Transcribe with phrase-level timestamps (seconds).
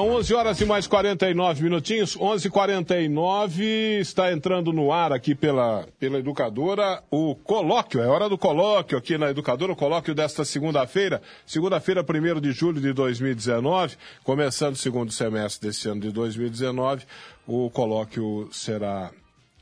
[0.00, 2.16] São 11 horas e mais 49 minutinhos.
[2.16, 8.00] 11:49 está entrando no ar aqui pela, pela educadora o colóquio.
[8.00, 12.80] É hora do colóquio aqui na educadora, o colóquio desta segunda-feira, segunda-feira, 1 de julho
[12.80, 17.04] de 2019, começando o segundo semestre desse ano de 2019.
[17.46, 19.10] O colóquio será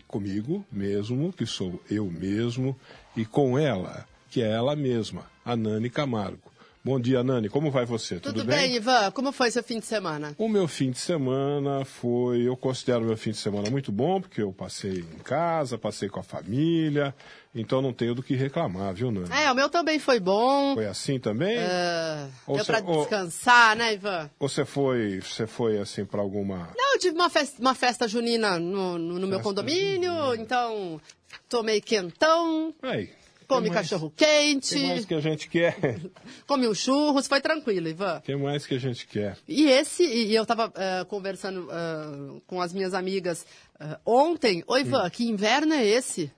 [0.06, 2.78] comigo mesmo, que sou eu mesmo,
[3.17, 6.47] e com ela, que é ela mesma, a Nani Camargo.
[6.84, 7.48] Bom dia, Nani.
[7.48, 8.14] Como vai você?
[8.20, 9.10] Tudo, Tudo bem, Ivan?
[9.10, 10.34] Como foi seu fim de semana?
[10.38, 12.42] O meu fim de semana foi.
[12.48, 16.20] Eu considero meu fim de semana muito bom, porque eu passei em casa, passei com
[16.20, 17.14] a família,
[17.54, 19.28] então não tenho do que reclamar, viu, Nani?
[19.30, 20.74] É, o meu também foi bom.
[20.74, 21.58] Foi assim também?
[21.58, 24.30] Uh, Ou deu cê- pra ou- descansar, né, Ivan?
[24.38, 26.70] Ou você foi, você foi assim para alguma.
[26.76, 30.98] Não, eu tive uma festa, uma festa junina no, no- no meu condomínio, então
[31.48, 33.10] tomei quentão, Aí.
[33.48, 35.77] Mais- cachorro O que mais quente, que a gente quer?
[36.46, 38.18] comi um churros, foi tranquilo, Ivan.
[38.18, 39.36] O que mais que a gente quer?
[39.48, 43.45] E esse, e eu tava eh, conversando eh, com as minhas amigas
[43.80, 44.62] eh, ontem.
[44.67, 46.30] Oi, Ivan, que inverno é esse?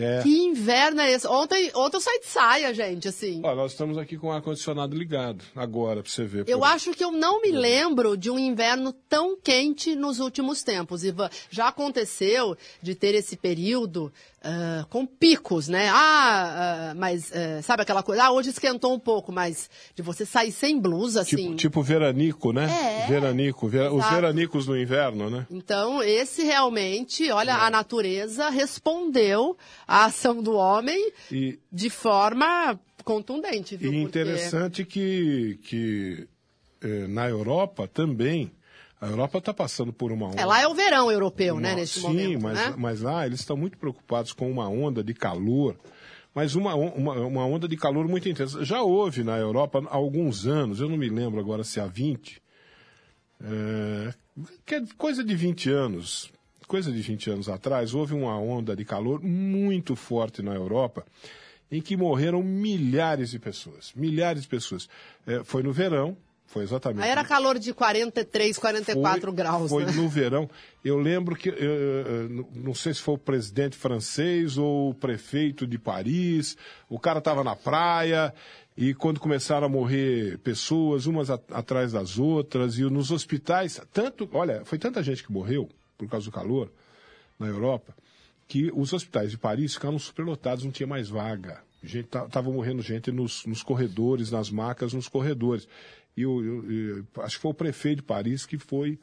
[0.00, 0.22] É.
[0.22, 1.26] Que inverno é esse?
[1.26, 3.40] Ontem, ontem eu saí de saia, gente, assim.
[3.44, 6.44] Ó, nós estamos aqui com o ar-condicionado ligado, agora, para você ver.
[6.48, 10.62] Eu por- acho que eu não me lembro de um inverno tão quente nos últimos
[10.62, 11.28] tempos, Ivan.
[11.50, 14.12] Já aconteceu de ter esse período
[14.42, 15.88] ah, com picos, né?
[15.88, 18.24] Ah, ah, mas ah, sabe aquela coisa?
[18.24, 21.36] Ah, hoje esquentou um pouco, mas de você sair sem blusa, assim.
[21.36, 23.04] Tipo, tipo veranico, né?
[23.04, 23.06] É.
[23.08, 23.66] Veranico.
[23.68, 25.46] ver- Os veranicos no inverno, né?
[25.50, 27.54] Então, esse realmente, olha, É.
[27.54, 29.56] a natureza respondeu
[29.86, 33.92] à ação do homem E, de forma contundente, viu?
[33.92, 36.28] E Porque- interessante que, que
[36.82, 38.50] eh, na Europa também,
[39.00, 40.40] a Europa está passando por uma onda.
[40.40, 42.74] É, lá é o verão europeu, né, uma- neste Sim, momento, mas, né?
[42.76, 45.76] mas lá eles estão muito preocupados com uma onda de calor,
[46.34, 48.64] mas uma, uma, uma onda de calor muito intensa.
[48.64, 52.40] Já houve na Europa há alguns anos, eu não me lembro agora se há 20,
[53.40, 54.14] eh,
[54.66, 56.30] é coisa de 20 anos,
[56.66, 61.04] coisa de 20 anos atrás, houve uma onda de calor muito forte na Europa,
[61.70, 63.92] em que morreram milhares de pessoas.
[63.94, 64.88] Milhares de pessoas.
[65.26, 66.16] Eh, foi no verão,
[66.48, 67.04] foi exatamente.
[67.04, 69.92] Aí era calor de 43, 44 Foi- graus, Foi né?
[69.92, 70.48] no verão.
[70.84, 75.78] Eu lembro que, eh, não- sei se foi o presidente francês ou o prefeito de
[75.78, 76.56] Paris,
[76.88, 78.32] o cara estava na praia
[78.76, 84.64] e quando começaram a morrer pessoas, umas atrás das outras, e nos hospitais, tanto, olha,
[84.64, 86.72] foi tanta gente que morreu por causa do calor
[87.38, 87.94] na Europa,
[88.46, 91.60] que os hospitais de Paris ficaram superlotados, não tinha mais vaga.
[91.82, 95.68] Gente, ta- tava morrendo gente nos, nos corredores, nas macas, nos corredores.
[96.18, 98.98] E o, eu- acho que foi o prefeito de Paris que foi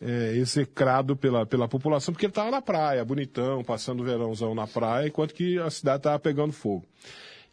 [0.00, 4.66] é, execrado pela, pela população, porque ele estava na praia, bonitão, passando o verãozão na
[4.66, 6.84] praia, enquanto que a cidade estava pegando fogo.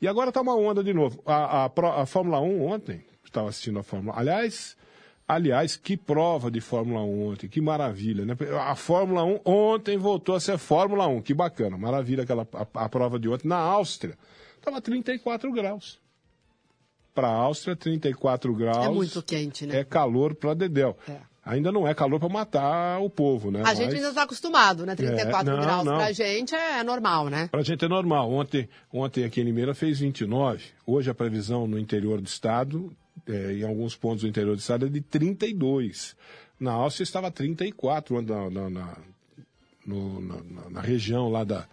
[0.01, 1.21] E agora está uma onda de novo.
[1.25, 4.75] A, a, a Fórmula 1 ontem, estava assistindo a Fórmula Aliás,
[5.27, 8.35] aliás, que prova de Fórmula 1 ontem, que maravilha, né?
[8.67, 12.89] A Fórmula 1 ontem voltou a ser Fórmula 1, que bacana, maravilha aquela a, a
[12.89, 13.47] prova de ontem.
[13.47, 14.17] Na Áustria,
[14.57, 15.99] estava 34 graus.
[17.13, 18.85] Para a Áustria, 34 graus.
[18.85, 19.79] É muito quente, né?
[19.79, 20.97] É calor para Dedéu.
[21.07, 21.17] É.
[21.43, 23.63] Ainda não é calor para matar o povo, né?
[23.65, 24.95] A gente Mas- ainda está acostumado, né?
[24.95, 25.95] 34 É, não, graus não.
[25.97, 27.47] pra gente é normal, né?
[27.51, 28.31] Pra gente é normal.
[28.31, 30.63] Ontem, ontem aqui em Limeira fez 29.
[30.85, 32.95] Hoje a previsão no interior do estado,
[33.27, 36.15] é, em alguns pontos do interior do estado, é de 32.
[36.59, 38.97] Na Áustria estava 34 na, na, na,
[39.85, 41.65] no- na- na região lá da,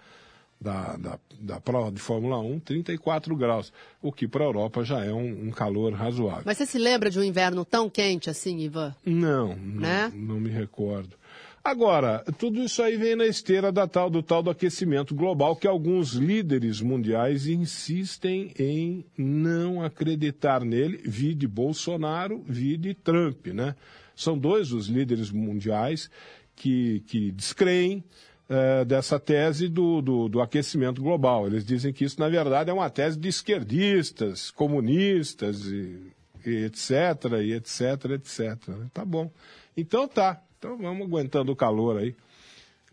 [0.61, 3.73] da, da, da prova de Fórmula 1, 34 graus.
[4.03, 6.43] O que para a Europa já é um, um calor razoável.
[6.45, 8.95] Mas você se lembra de um inverno tão quente assim, Ivan?
[9.05, 10.13] Não, não, Né?
[10.15, 11.17] não me recordo.
[11.63, 15.67] Agora, tudo isso aí vem na esteira da tal, do tal do aquecimento global, que
[15.67, 23.75] alguns líderes mundiais insistem em não acreditar nele, vide Bolsonaro, vide Trump, né?
[24.17, 26.09] São dois os líderes mundiais
[26.57, 28.03] que, que descreem
[28.49, 31.47] eh, dessa tese do, do, do, aquecimento global.
[31.47, 36.01] Eles dizem que isso, na verdade, é uma tese de esquerdistas, comunistas, e,
[36.47, 36.91] e etc,
[37.43, 38.69] e etc, etc.
[38.69, 38.87] Né?
[38.95, 39.31] Tá bom.
[39.77, 40.43] Então tá.
[40.59, 42.17] Então vamos aguentando o calor aí.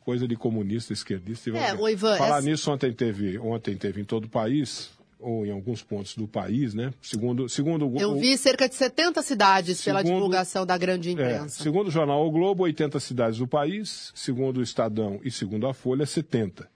[0.02, 1.50] Coisa de comunista, esquerdista.
[1.52, 2.48] É, o Ivan, Falar essa...
[2.48, 4.92] nisso, ontem teve, ontem teve em todo o país,
[5.26, 6.94] ou em alguns pontos do país, né?
[7.02, 11.62] Segundo, segundo Eu vi cerca de 70 cidades segundo, pela divulgação da grande é, imprensa.
[11.62, 15.66] É, segundo o jornal O Globo, 80 cidades do país, segundo o Estadão e segundo
[15.66, 16.70] a Folha, 70.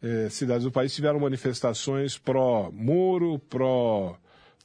[0.00, 4.16] É, cidades do país tiveram manifestações pró-Moro, pró...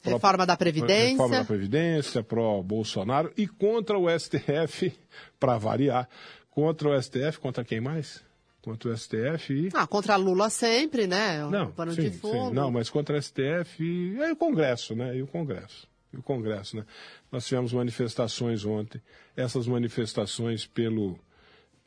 [0.04, 1.10] Reforma da Previdência.
[1.10, 4.94] Reforma da Previdência, pró-Bolsonaro e contra o STF,
[5.40, 6.08] para variar.
[6.52, 8.27] Contra o STF, contra quem mais?
[8.68, 9.70] Contra o STF e.
[9.74, 11.46] Ah, contra Lula sempre, né?
[11.46, 12.50] O Não, pano sim, de fundo.
[12.50, 12.54] Sim.
[12.54, 14.18] Não, mas contra o STF e...
[14.18, 15.16] e o Congresso, né?
[15.16, 15.88] E o Congresso.
[16.12, 16.86] E o Congresso, né?
[17.32, 19.02] Nós tivemos manifestações ontem.
[19.38, 21.18] Essas manifestações pelo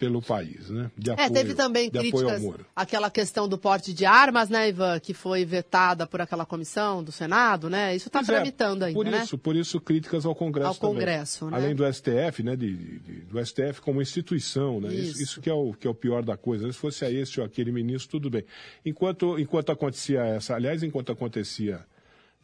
[0.00, 0.90] pelo país, né?
[0.96, 2.42] De apoio, é, teve também críticas
[2.74, 7.12] aquela questão do porte de armas, né, Ivan, que foi vetada por aquela comissão do
[7.12, 7.94] Senado, né?
[7.94, 9.22] Isso está é, tramitando é, ainda, por né?
[9.22, 10.94] isso, por isso críticas ao Congresso ao também.
[10.94, 11.56] Congresso, né?
[11.58, 14.88] Além do STF, né, de, de, do STF como instituição, né?
[14.88, 16.72] Isso, isso, isso, que, é o, que é o pior da coisa.
[16.72, 18.44] Se fosse a este ou aquele ministro, tudo bem.
[18.86, 21.84] Enquanto, enquanto acontecia essa, aliás, enquanto acontecia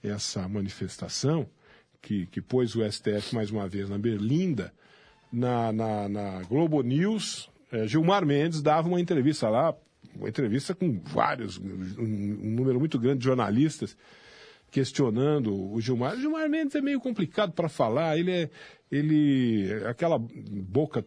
[0.02, 1.48] essa manifestação,
[2.02, 4.74] que, que pôs o STF mais uma vez na berlinda,
[5.36, 9.74] na, na, na Globo News, eh, Gilmar Mendes dava uma entrevista lá,
[10.14, 11.66] uma entrevista com vários, um,
[12.02, 13.96] um número muito grande de jornalistas
[14.70, 16.14] questionando o Gilmar.
[16.14, 18.50] O Gilmar Mendes é meio complicado para falar, ele é,
[18.90, 21.04] ele, aquela boca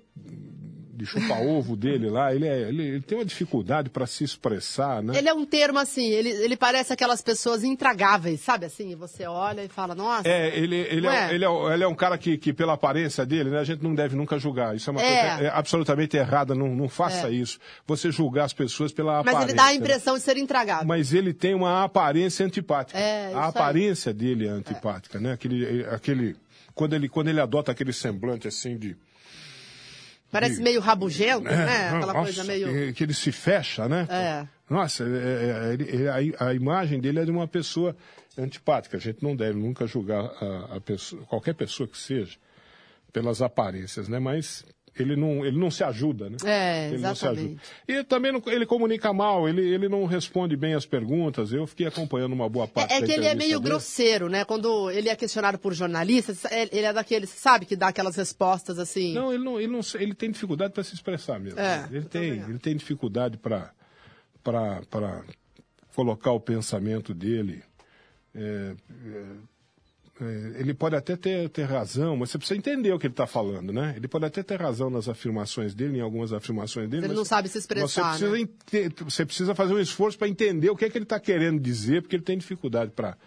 [1.00, 5.18] de chupa-ovo dele lá, ele, é, ele, ele, tem uma dificuldade para se expressar, né?
[5.18, 8.94] Ele é um termo assim, ele, ele parece aquelas pessoas intragáveis, sabe assim?
[8.98, 10.28] Você olha e fala, nossa.
[10.28, 11.34] É, ele, ele, é, é?
[11.34, 13.96] Ele, é, ele é um cara que, que, pela aparência dele, né, a gente não
[13.96, 14.76] deve nunca julgar.
[14.76, 15.30] Isso é uma é.
[15.30, 17.32] coisa é absolutamente errada, não, não faça é.
[17.32, 17.58] isso.
[17.88, 19.40] Você julgar as pessoas pela aparência.
[19.40, 20.86] Mas ele dá a impressão de ser intragável.
[20.86, 23.00] Mas ele tem uma aparência antipática.
[23.00, 24.18] É, a aparência aí.
[24.18, 25.32] dele é antipática, né?
[25.32, 26.36] Aquele, aquele,
[26.76, 28.98] quando, ele, quando ele adota aquele semblante assim de
[30.32, 30.62] Parece de...
[30.62, 31.88] meio rabugento, é, né?
[31.90, 32.94] Aquela nossa, coisa meio.
[32.94, 34.08] Que ele se fecha, né?
[34.10, 34.48] É.
[34.70, 36.10] Nossa, é, é,
[36.40, 37.96] a, a, imagem dele é de uma pessoa
[38.38, 38.98] antipática.
[38.98, 42.38] A gente não deve nunca julgar a, a pessoa, qualquer pessoa que seja
[43.12, 44.20] pelas aparências, né?
[44.20, 44.64] Mas
[45.00, 46.38] ele não, ele não se ajuda, né?
[46.44, 47.58] É, ele exatamente.
[47.88, 51.52] E também não, ele comunica mal, ele, ele não responde bem as perguntas.
[51.52, 52.94] Eu fiquei acompanhando uma boa parte.
[52.94, 53.72] É, é que ele é meio dele.
[53.72, 54.46] grosseiro, né?
[54.46, 58.80] Quando ele é questionado por jornalistas, é, ele é daqueles, sabe, que dá aquelas respostas
[58.80, 59.14] assim.
[59.14, 61.60] Não, ele não, ele não, ele tem dificuldade para se expressar mesmo.
[61.60, 63.72] É, ele tem, ele tem dificuldade para
[64.42, 65.24] para
[65.96, 67.64] colocar o pensamento dele.
[68.34, 68.76] É,
[69.06, 69.26] é,
[70.22, 73.72] ele pode até ter, ter razão, mas você precisa entender o que ele está falando,
[73.72, 73.94] né?
[73.96, 77.06] Ele pode até ter razão nas afirmações dele, em algumas afirmações dele.
[77.06, 78.18] Ele não sabe se expressar.
[78.18, 78.94] Você precisa, né?
[79.06, 82.02] você precisa fazer um esforço para entender o que é que ele está querendo dizer,
[82.02, 83.18] porque ele tem dificuldade para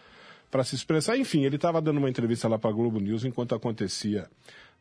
[0.51, 1.17] para se expressar.
[1.17, 4.29] Enfim, ele estava dando uma entrevista lá para a Globo News enquanto acontecia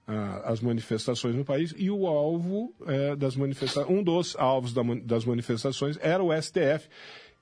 [0.06, 4.82] ah, as manifestações no país e o alvo é, das manifestações, um dos alvos da,
[5.06, 6.90] das manifestações era o STF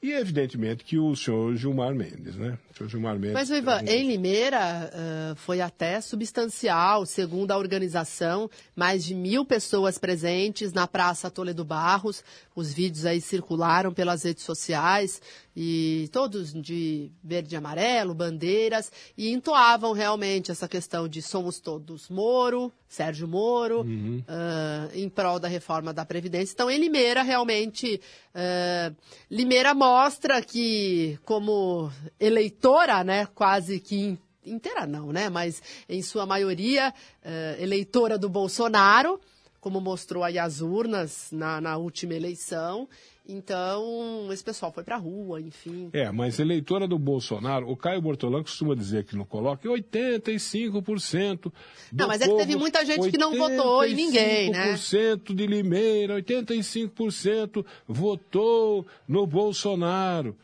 [0.02, 2.58] e, evidentemente, que o senhor Gilmar Mendes, né?
[2.72, 3.34] O senhor Gilmar Mendes.
[3.34, 9.98] Mas, Ivan, em Limeira uh, foi até substancial, segundo a organização, mais de mil pessoas
[9.98, 12.24] presentes na Praça Toledo Barros.
[12.56, 15.22] Os vídeos aí circularam pelas redes sociais
[15.62, 22.08] e todos de verde e amarelo, bandeiras, e entoavam realmente essa questão de somos todos
[22.08, 24.24] Moro, Sérgio Moro, uhum.
[24.26, 26.54] uh, em prol da reforma da Previdência.
[26.54, 28.00] Então, em Limeira, realmente,
[28.34, 28.96] uh,
[29.30, 36.94] Limeira mostra que, como eleitora, né, quase que inteira não, né, mas em sua maioria,
[37.22, 39.20] uh, eleitora do Bolsonaro,
[39.60, 42.88] como mostrou aí as urnas na, na última eleição,
[43.32, 45.92] então, esse pessoal foi para a rua, enfim.
[45.94, 51.54] É, mas eleitora do Bolsonaro, o Caio Bortolão costuma dizer que não coloca 85%.
[51.94, 54.74] Não, mas povo, é que teve muita gente que não votou e ninguém, né?
[54.74, 60.36] 85% de Limeira, 85% votou no Bolsonaro.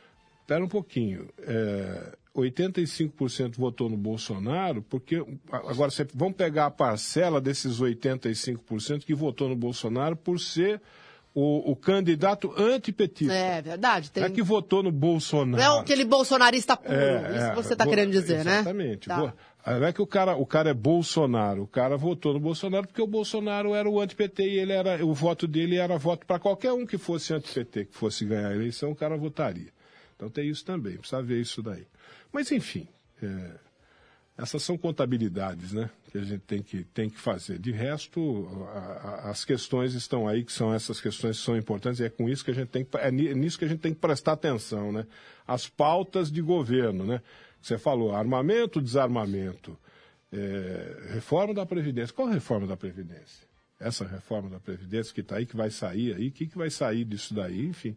[0.41, 1.27] Espera um pouquinho.
[1.39, 5.25] É, 85% votou no Bolsonaro, porque.
[5.51, 10.79] Agora, vamos pegar a parcela desses 85% que votou no Bolsonaro por ser
[11.35, 13.33] o, o candidato antipetista.
[13.33, 14.09] É verdade.
[14.09, 14.23] Tem...
[14.23, 15.61] É que votou no Bolsonaro.
[15.61, 18.55] Não é aquele bolsonarista puro, é, isso é, você está querendo dizer, exatamente.
[18.55, 18.59] né?
[18.61, 19.07] Exatamente.
[19.09, 19.33] Tá.
[19.79, 23.01] Não é que o cara, o cara é Bolsonaro, o cara votou no Bolsonaro porque
[23.01, 26.71] o Bolsonaro era o anti-PT e ele era, o voto dele era voto para qualquer
[26.71, 29.73] um que fosse anti-PT, que fosse ganhar a eleição, o cara votaria.
[30.15, 31.85] Então tem isso também, precisa ver isso daí.
[32.31, 32.87] Mas enfim,
[33.21, 33.51] é,
[34.37, 35.89] essas são contabilidades, né?
[36.11, 37.57] Que a gente tem que, tem que fazer.
[37.57, 42.01] De resto, a, a, as questões estão aí, que são essas questões que são importantes,
[42.01, 43.93] e é com isso que a gente tem que, é nisso que a gente tem
[43.93, 45.05] que prestar atenção, né?
[45.47, 47.21] As pautas de governo, né?
[47.61, 49.77] Você falou armamento, desarmamento,
[50.31, 52.13] é, reforma da Previdência.
[52.13, 53.47] Qual a reforma da Previdência?
[53.79, 56.69] Essa reforma da Previdência que está aí, que vai sair aí, o que, que vai
[56.69, 57.65] sair disso daí?
[57.65, 57.95] Enfim,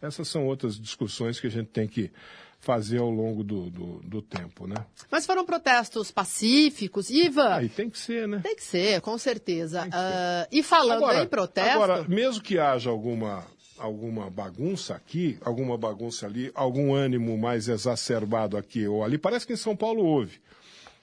[0.00, 2.10] essas são outras discussões que a gente tem que
[2.60, 4.76] fazer ao longo do, do, do tempo, né?
[5.10, 7.54] Mas foram protestos pacíficos, Ivan?
[7.54, 8.40] Aí tem que ser, né?
[8.42, 9.86] Tem que ser, com certeza.
[9.86, 11.70] Uh, e falando agora, em protesto...
[11.70, 13.44] Agora, mesmo que haja alguma
[13.78, 19.16] alguma bagunça aqui, alguma bagunça ali, algum ânimo mais exacerbado aqui ou ali.
[19.16, 20.38] Parece que em São Paulo houve,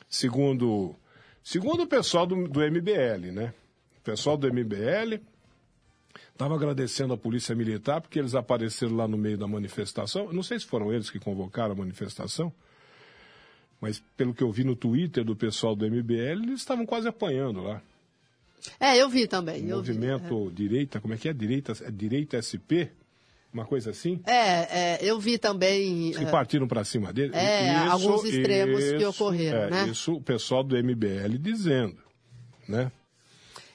[0.08, 0.96] segundo,
[1.44, 3.52] segundo o pessoal do, do MBL, né?
[3.98, 5.20] O pessoal do MBL
[6.38, 10.32] estava agradecendo a Polícia Militar porque eles apareceram lá no meio da manifestação.
[10.32, 12.54] Não sei se foram eles que convocaram a manifestação,
[13.82, 17.64] mas pelo que eu vi no Twitter do pessoal do MBL, eles estavam quase apanhando
[17.64, 17.82] lá.
[18.80, 19.64] É, eu vi também.
[19.72, 20.54] O movimento vi, é.
[20.54, 21.34] direita, como é que é?
[21.34, 22.92] Direita, é direita SP?
[23.52, 24.22] Uma coisa assim?
[24.28, 26.12] É, é eu vi também.
[26.12, 27.36] Que é, partiram para cima dele.
[27.36, 29.88] É, isso, alguns extremos isso, que ocorreram, é, né?
[29.90, 31.98] Isso o pessoal do MBL dizendo,
[32.68, 32.92] né?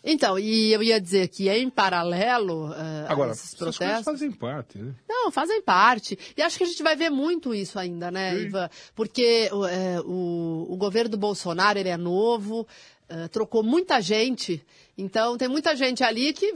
[0.04, 4.04] Então, e eu ia dizer que em paralelo uh, Agora, a esses protestos...
[4.04, 4.94] fazem parte, né?
[5.08, 6.18] Não, fazem parte.
[6.36, 8.46] E acho que a gente vai ver muito isso ainda, né, Sim.
[8.46, 8.70] Ivan?
[8.96, 12.66] Porque uh, o, o governo do Bolsonaro, ele é novo,
[13.08, 14.64] uh, trocou muita gente.
[14.98, 16.52] Então, tem muita gente ali que.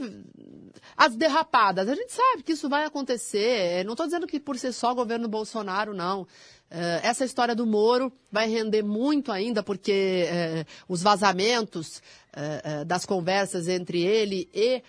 [0.95, 3.85] As derrapadas, a gente sabe que isso vai acontecer.
[3.85, 6.23] Não estou dizendo que por ser só governo Bolsonaro, não.
[6.23, 12.01] Uh, essa história do Moro vai render muito ainda, porque uh, os vazamentos
[12.37, 14.83] uh, das conversas entre ele e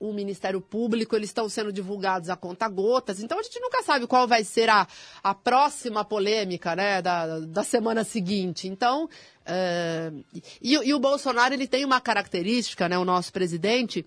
[0.00, 4.06] o Ministério Público, eles estão sendo divulgados a conta gotas, então a gente nunca sabe
[4.06, 4.86] qual vai ser a,
[5.22, 8.66] a próxima polêmica né, da, da semana seguinte.
[8.68, 10.24] Então, uh,
[10.60, 14.04] e, e, o Bolsonaro ele tem uma característica, né, o nosso presidente,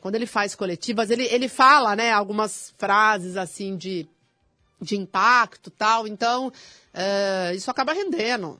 [0.00, 4.08] quando ele faz coletivas, ele, ele fala né, algumas frases assim de,
[4.80, 8.58] de impacto tal, então uh, isso acaba rendendo.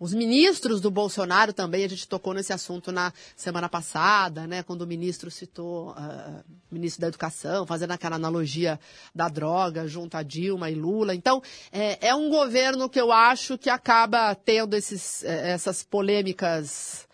[0.00, 4.82] Os ministros do Bolsonaro também, a gente tocou nesse assunto na semana passada, né, quando
[4.82, 8.78] o ministro citou, uh, ministro da Educação, fazendo aquela analogia
[9.14, 11.14] da droga junto a Dilma e Lula.
[11.14, 11.42] Então,
[11.72, 17.07] é, é um governo que eu acho que acaba tendo esses, eh, essas polêmicas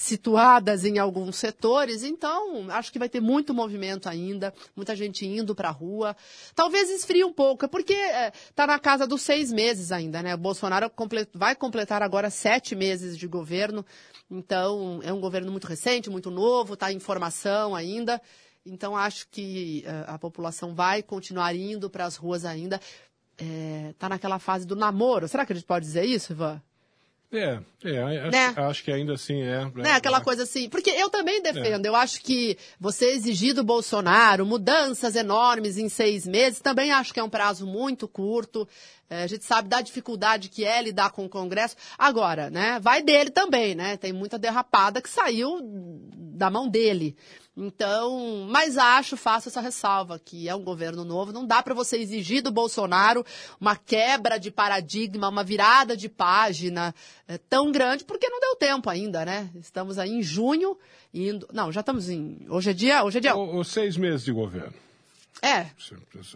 [0.00, 5.54] situadas em alguns setores, então acho que vai ter muito movimento ainda, muita gente indo
[5.54, 6.16] para a rua.
[6.54, 10.34] Talvez esfrie um pouco, porque está é, na casa dos seis meses ainda, né?
[10.34, 10.90] O Bolsonaro
[11.34, 13.84] vai completar agora sete meses de governo,
[14.30, 18.22] então é um governo muito recente, muito novo, está em formação ainda.
[18.64, 22.80] Então acho que é, a população vai continuar indo para as ruas ainda.
[23.36, 25.28] Está é, naquela fase do namoro.
[25.28, 26.62] Será que a gente pode dizer isso, Ivan?
[27.32, 28.54] É, é acho, né?
[28.56, 29.64] acho, que ainda assim é.
[29.76, 29.92] Né?
[29.92, 30.20] Aquela é.
[30.20, 30.68] coisa assim.
[30.68, 31.86] Porque eu também defendo.
[31.86, 31.88] É.
[31.88, 37.20] Eu acho que você exigir do Bolsonaro mudanças enormes em seis meses, também acho que
[37.20, 38.68] é um prazo muito curto.
[39.08, 41.76] É, a gente sabe da dificuldade que é lidar com o Congresso.
[41.96, 42.78] Agora, né?
[42.80, 43.96] Vai dele também, né?
[43.96, 47.16] Tem muita derrapada que saiu da mão dele.
[47.62, 51.98] Então, mas acho, faço essa ressalva, que é um governo novo, não dá para você
[51.98, 53.22] exigir do Bolsonaro
[53.60, 56.94] uma quebra de paradigma, uma virada de página
[57.28, 59.50] é, tão grande, porque não deu tempo ainda, né?
[59.54, 60.74] Estamos aí em junho,
[61.12, 61.46] indo.
[61.52, 62.46] Não, já estamos em.
[62.48, 63.04] Hoje é dia.
[63.04, 63.36] Hoje é dia.
[63.36, 64.72] Os seis meses de governo.
[65.42, 65.66] É.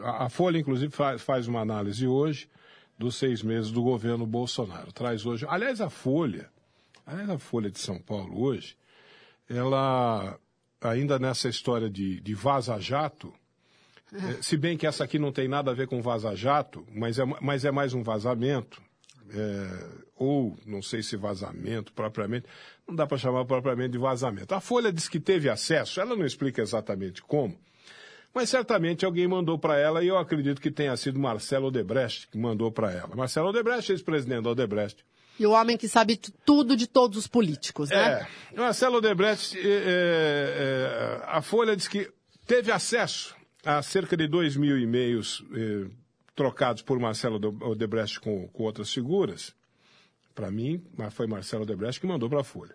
[0.03, 2.51] A Folha, inclusive, faz uma análise hoje
[2.99, 4.93] dos seis meses do governo Bolsonaro.
[4.93, 5.47] Traz hoje.
[5.49, 6.51] Aliás, a Folha,
[7.07, 8.77] aliás, a Folha de São Paulo hoje,
[9.49, 10.39] ela
[10.91, 13.33] ainda nessa história de, de vaza-jato,
[14.13, 14.43] é.
[14.43, 17.65] se bem que essa aqui não tem nada a ver com vaza-jato, mas é, mas
[17.65, 18.81] é mais um vazamento,
[19.31, 22.47] é, ou não sei se vazamento propriamente,
[22.87, 24.55] não dá para chamar propriamente de vazamento.
[24.55, 27.59] A Folha diz que teve acesso, ela não explica exatamente como,
[28.35, 32.37] mas certamente alguém mandou para ela e eu acredito que tenha sido Marcelo Odebrecht que
[32.37, 33.15] mandou para ela.
[33.15, 35.05] Marcelo Odebrecht, ex-presidente da Odebrecht,
[35.39, 38.27] e o homem que sabe tudo de todos os políticos, né?
[38.53, 38.57] É.
[38.57, 42.11] Marcelo Odebrecht, é, é, a Folha diz que
[42.47, 45.43] teve acesso a cerca de 2 mil e-mails
[46.35, 49.55] trocados por Marcelo Odebrecht com, com outras figuras.
[50.35, 52.75] Para mim, foi Marcelo Odebrecht que mandou para a Folha,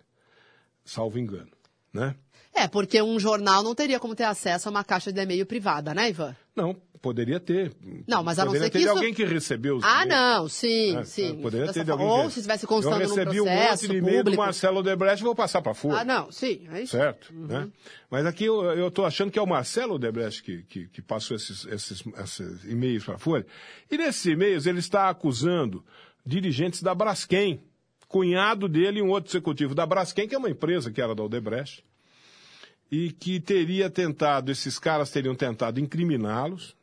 [0.83, 1.51] salvo engano,
[1.93, 2.15] né?
[2.53, 5.93] É, porque um jornal não teria como ter acesso a uma caixa de e-mail privada,
[5.93, 6.35] né, Ivan?
[6.55, 7.71] Não, Poderia ter.
[8.05, 10.49] Não, mas a não Poderia ser ter que isso- alguém que recebeu os Ah, não,
[10.49, 11.41] sim, É, sim.
[11.41, 13.91] Poderia Dessa ter alguém Ou que- se estivesse constando Eu num recebi um processo monte
[13.91, 14.35] de e-mail do.
[14.35, 16.01] Marcelo Odebrecht, vou passar para fora.
[16.01, 16.91] Ah, não, sim, é isso.
[16.97, 17.69] Certo, né?
[18.11, 21.65] Mas aqui eu estou achando que é o Marcelo Odebrecht que, que, que passou esses,
[21.67, 23.45] esses, esses e-mails para a Folha.
[23.89, 25.81] E nesses e-mails ele está acusando
[26.25, 27.61] dirigentes da Braskem,
[28.09, 31.23] cunhado dele e um outro executivo da Braskem, que é uma empresa que era da
[31.23, 31.81] Odebrecht,
[32.91, 36.75] e que teria tentado, esses caras teriam tentado incriminá-los,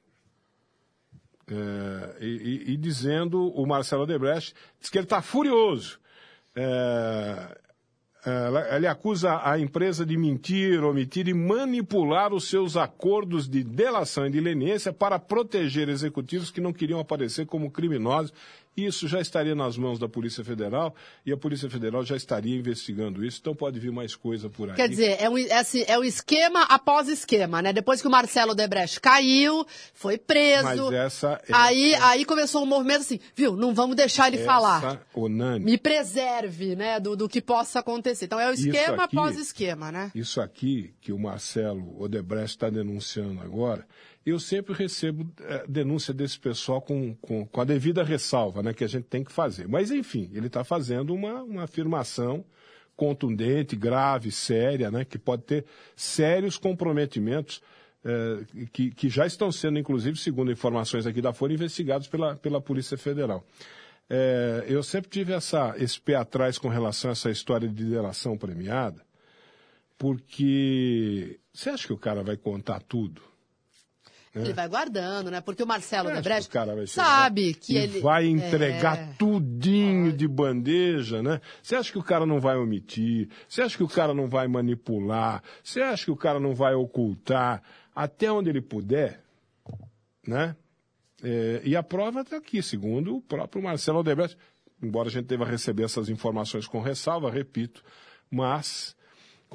[1.51, 5.99] é, e, e- dizendo, o Marcelo Odebrecht, diz que ele está furioso.
[6.55, 7.59] É,
[8.25, 14.27] ela- ele acusa a empresa de mentir, omitir e manipular os seus acordos de delação
[14.27, 18.33] e de leniência para proteger executivos que não queriam aparecer como criminosos.
[18.77, 23.25] Isso já estaria nas mãos da Polícia Federal e a Polícia Federal já estaria investigando
[23.25, 24.77] isso, então pode vir mais coisa por aí.
[24.77, 27.73] Quer dizer, é, um, é, assim, é o esquema após esquema, né?
[27.73, 30.63] Depois que o Marcelo Debrecht caiu, foi preso.
[30.63, 33.57] Mas essa- aí, essa- aí começou um movimento assim, viu?
[33.57, 34.79] Não vamos deixar ele falar.
[34.85, 37.01] Essa, Onani, Me preserve, né?
[37.01, 38.27] Do, do que possa acontecer.
[38.27, 40.11] Então é o esquema aqui- após esquema, né?
[40.15, 43.87] Isso aqui que o Marcelo Odebrecht está denunciando agora,
[44.27, 48.83] eu sempre recebo eh, denúncia desse pessoal com, com, com a devida ressalva, né, que
[48.83, 49.69] a gente tem que fazer.
[49.69, 52.45] Mas, enfim, ele está fazendo uma, uma afirmação
[52.97, 55.65] contundente, grave, séria, né, que pode ter
[55.95, 57.63] sérios comprometimentos
[58.05, 62.61] eh, que, que já estão sendo, inclusive, segundo informações aqui da Folha, investigados pela, pela
[62.61, 63.47] Polícia Federal.
[64.11, 68.37] Eh, eu sempre tive essa, esse pé atrás com relação a essa história de delação
[68.37, 69.07] premiada,
[69.97, 73.36] porque você acha que o cara vai contar tudo?
[74.45, 75.41] Ele vai guardando, né?
[75.41, 76.51] Porque o Marcelo acha Debrecht
[76.89, 78.01] sabe que e ele.
[78.01, 79.13] vai entregar É.
[79.19, 81.41] tudinho de bandeja, né?
[81.63, 83.29] Você acha que o cara não vai omitir?
[83.49, 85.43] Você acha que o cara não vai manipular?
[85.63, 87.63] Você acha que o cara não vai ocultar?
[87.95, 89.23] Até onde ele puder,
[90.27, 90.55] né?
[91.23, 94.37] É, e a prova está aqui, segundo o próprio Marcelo Odebrecht,
[94.83, 97.83] embora a gente deva receber essas informações com ressalva, repito,
[98.31, 98.96] mas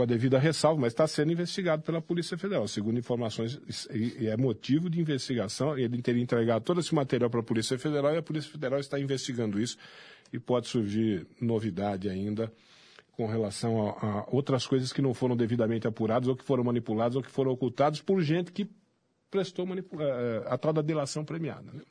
[0.01, 2.67] com a devida ressalva, mas está sendo investigado pela Polícia Federal.
[2.67, 3.62] Segundo informações,
[4.20, 8.18] é motivo de investigação, ele teria entregado todo esse material para a Polícia Federal e
[8.18, 9.77] a Polícia Federal está investigando isso
[10.33, 12.51] e pode surgir novidade ainda
[13.11, 17.16] com relação a, a outras coisas que não foram devidamente apuradas ou que foram manipuladas
[17.16, 18.68] ou que foram ocultadas por gente que
[19.29, 21.72] prestou eh, atrás da delação premiada.
[21.72, 21.81] né?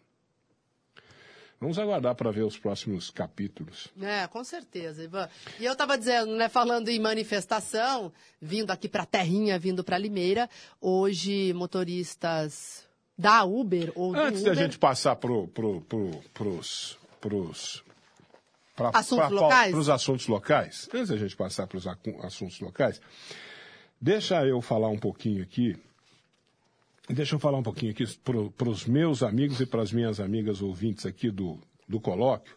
[1.60, 3.88] Vamos aguardar para ver os próximos capítulos.
[4.00, 5.28] É, com certeza, Ivan.
[5.58, 10.48] E eu estava dizendo, né, falando em manifestação, vindo aqui para Terrinha, vindo para Limeira,
[10.80, 16.98] hoje motoristas da Uber ou do Antes Uber, da gente passar pro, pro, pro, pros,
[17.20, 17.84] pros,
[19.30, 19.70] locais?
[19.70, 21.86] pros assuntos locais, antes da gente passar para os
[22.24, 23.02] assuntos locais,
[24.00, 25.76] deixa eu falar um pouquinho aqui,
[27.08, 28.04] deixa eu falar um pouquinho aqui
[28.54, 31.58] para os meus amigos e para as minhas amigas ouvintes aqui do,
[31.88, 32.54] do colóquio,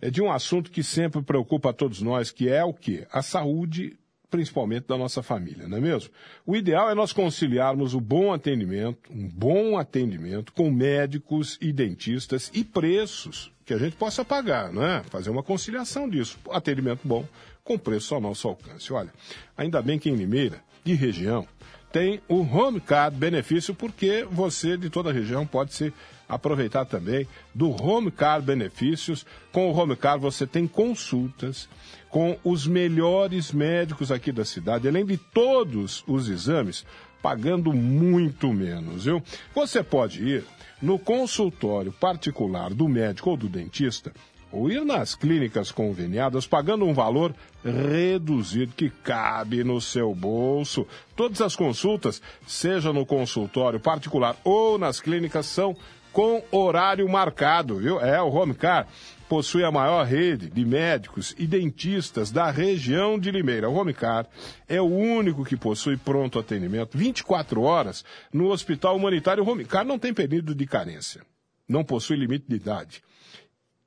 [0.00, 3.06] é de um assunto que sempre preocupa a todos nós, que é o quê?
[3.10, 3.98] A saúde,
[4.30, 6.10] principalmente da nossa família, não é mesmo?
[6.46, 12.50] O ideal é nós conciliarmos o bom atendimento, um bom atendimento com médicos e dentistas
[12.54, 15.02] e preços que a gente possa pagar, não é?
[15.04, 16.38] Fazer uma conciliação disso.
[16.50, 17.26] Atendimento bom
[17.64, 18.92] com preço ao nosso alcance.
[18.92, 19.12] Olha,
[19.56, 21.46] ainda bem que em Limeira e região
[21.92, 25.92] tem o Home Card benefício, porque você de toda a região pode se
[26.28, 29.24] aproveitar também do Home Card benefícios.
[29.50, 31.68] Com o Home Card você tem consultas
[32.10, 36.84] com os melhores médicos aqui da cidade, além de todos os exames,
[37.22, 39.22] pagando muito menos, viu?
[39.54, 40.44] Você pode ir
[40.80, 44.12] no consultório particular do médico ou do dentista
[44.50, 47.34] ou ir nas clínicas conveniadas pagando um valor
[47.64, 50.86] reduzido que cabe no seu bolso.
[51.14, 55.76] Todas as consultas, seja no consultório particular ou nas clínicas, são
[56.12, 58.00] com horário marcado, viu?
[58.00, 58.88] É, o Home Car
[59.28, 63.68] possui a maior rede de médicos e dentistas da região de Limeira.
[63.68, 64.26] O Home Car
[64.66, 69.44] é o único que possui pronto atendimento 24 horas no Hospital Humanitário.
[69.44, 71.20] O Home Car não tem período de carência,
[71.68, 73.02] não possui limite de idade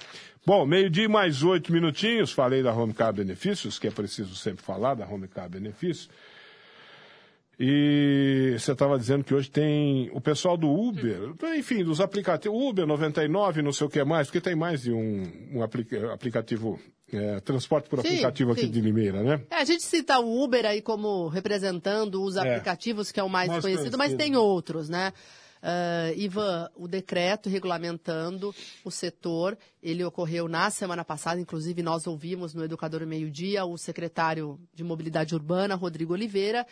[0.48, 4.94] Bom, meio-dia mais oito minutinhos, falei da Home Car Benefícios, que é preciso sempre falar
[4.94, 6.10] da Home Car Benefícios.
[7.60, 12.88] E você estava dizendo que hoje tem o pessoal do Uber, enfim, dos aplicativos, Uber
[12.88, 16.80] 99, não sei o que mais, porque tem mais de um, um aplica aplicativo,
[17.12, 18.62] é, transporte por sim, aplicativo sim.
[18.62, 19.42] aqui de Limeira, né?
[19.52, 22.40] É, a gente cita o Uber aí como representando os é.
[22.40, 25.12] aplicativos, que é o mais, mais conhecido, conhecido, mas tem outros, né?
[25.62, 32.54] Uh, Ivan, o decreto regulamentando o setor, ele ocorreu na semana passada, inclusive nós ouvimos
[32.54, 36.66] no Educador Meio Dia o secretário de Mobilidade Urbana, Rodrigo Oliveira,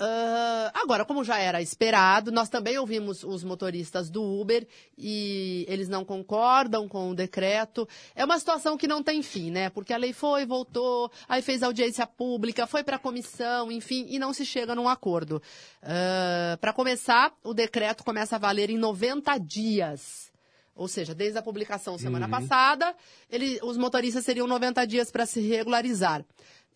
[0.00, 4.66] Uh, agora, como já era esperado, nós também ouvimos os motoristas do Uber
[4.98, 7.88] e eles não concordam com o decreto.
[8.14, 9.70] É uma situação que não tem fim, né?
[9.70, 14.18] Porque a lei foi, voltou, aí fez audiência pública, foi para a comissão, enfim, e
[14.18, 15.40] não se chega num acordo.
[15.80, 20.32] Uh, para começar, o decreto começa a valer em 90 dias.
[20.74, 22.32] Ou seja, desde a publicação semana uhum.
[22.32, 22.96] passada,
[23.30, 26.24] ele, os motoristas teriam 90 dias para se regularizar.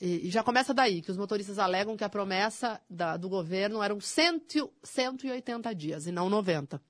[0.01, 4.01] E, já começa daí, que os motoristas alegam que a promessa da, do governo eram
[4.01, 4.43] 100,
[4.83, 6.81] 180 dias e não 90.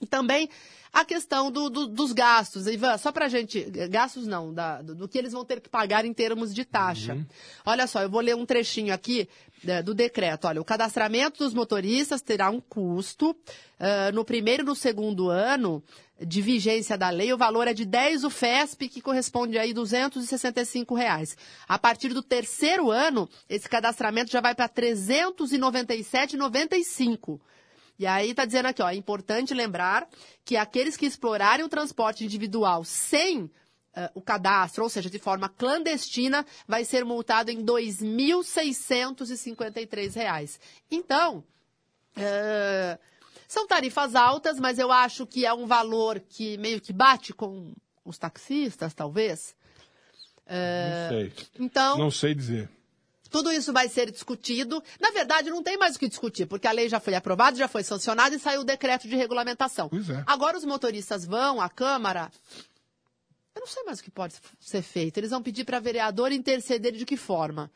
[0.00, 0.48] E também
[0.92, 2.66] a questão do, do, dos gastos.
[2.66, 3.60] Ivan, só para a gente.
[3.90, 7.14] Gastos não, da, do, do, que eles vão ter que pagar em termos de taxa.
[7.14, 7.26] Uhum.
[7.64, 9.28] Olha só, eu vou ler um trechinho aqui
[9.66, 10.46] é, do decreto.
[10.46, 13.30] Olha, o cadastramento dos motoristas terá um custo.
[13.30, 15.80] Uh, no primeiro e no segundo ano
[16.20, 20.96] de vigência da lei, o valor é de 10 o FESP, que corresponde aí 265
[20.96, 21.36] reais.
[21.68, 27.38] A partir do terceiro ano, esse cadastramento já vai para R$ 397,95.
[27.98, 30.08] E aí está dizendo aqui, ó, é importante lembrar
[30.44, 33.50] que aqueles que explorarem o transporte individual sem
[33.98, 40.60] uh, o cadastro, ou seja, de forma clandestina, vai ser multado em R$ 2.653.
[40.90, 41.44] Então,
[42.16, 42.98] uh,
[43.48, 47.74] são tarifas altas, mas eu acho que é um valor que meio que bate com
[48.04, 49.56] os taxistas, talvez.
[50.46, 51.32] Uh, não sei.
[51.58, 52.70] Então, não sei dizer.
[53.30, 54.82] Tudo isso vai ser discutido.
[55.00, 57.68] Na verdade, não tem mais o que discutir, porque a lei já foi aprovada, já
[57.68, 59.90] foi sancionada e saiu o decreto de regulamentação.
[59.92, 60.24] É.
[60.26, 62.30] Agora os motoristas vão à Câmara.
[63.54, 65.18] Eu não sei mais o que pode ser feito.
[65.18, 67.70] Eles vão pedir para vereador interceder de que forma?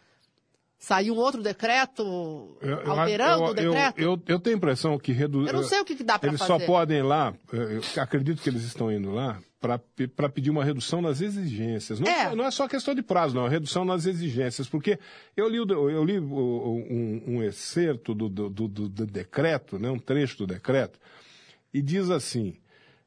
[0.79, 3.99] Saiu um outro decreto eu, alterando eu, o decreto?
[3.99, 5.47] Eu, eu, tenho a impressão que reduz.
[5.47, 6.53] Eu não sei o que, que dá para fazer.
[6.53, 10.64] Eles só podem ir lá, eu acredito que eles estão indo lá, para pedir uma
[10.64, 12.01] redução nas exigências.
[12.01, 12.35] Não é.
[12.35, 14.68] não é só questão de prazo, não, é redução nas exigências.
[14.68, 14.98] Porque
[15.37, 20.38] eu li, eu li um, um excerto do, do, do, do, decreto, né, um trecho
[20.38, 20.98] do decreto,
[21.72, 22.55] e diz assim.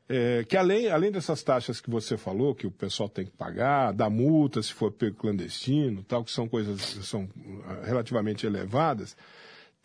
[0.08, 3.91] É, que além, além dessas taxas que você falou, que o pessoal tem que pagar,
[3.91, 7.28] da multa se for pego clandestino, tal, que são coisas que são
[7.65, 9.18] ah, relativamente elevadas,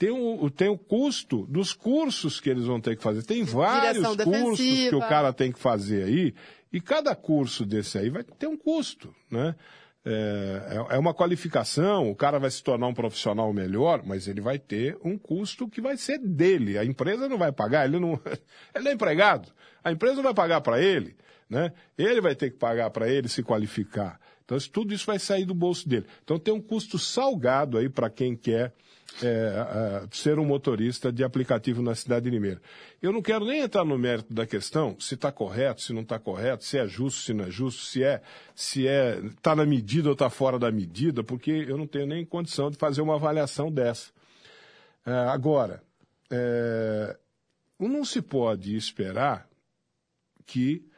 [0.01, 3.23] tem o, tem o custo dos cursos que eles vão ter que fazer.
[3.23, 6.35] Tem vários cursos que o cara tem que fazer aí,
[6.73, 9.55] e cada curso desse aí vai ter um custo, né?
[10.03, 14.41] É, é, é uma qualificação, o cara vai se tornar um profissional melhor, mas ele
[14.41, 16.79] vai ter um custo que vai ser dele.
[16.79, 18.19] A empresa não vai pagar, ele não.
[18.75, 19.53] Ele é empregado.
[19.83, 21.17] A empresa não vai pagar para ele,
[21.49, 21.73] né?
[21.99, 24.20] Ele vai ter que pagar para ele se qualificar.
[24.51, 26.07] Então, tudo isso vai sair do bolso dele.
[26.25, 28.75] Então, tem um custo salgado aí para quem quer
[29.23, 32.61] é, ser um motorista de aplicativo na cidade de Limeira.
[33.01, 36.19] Eu não quero nem entrar no mérito da questão, se está correto, se não está
[36.19, 38.21] correto, se é justo, se não é justo, se é
[38.53, 42.25] se é está na medida ou está fora da medida, porque eu não tenho nem
[42.25, 44.11] condição de fazer uma avaliação dessa.
[45.07, 45.81] É, agora,
[46.29, 47.17] é,
[47.79, 49.49] não se pode esperar
[50.45, 50.90] que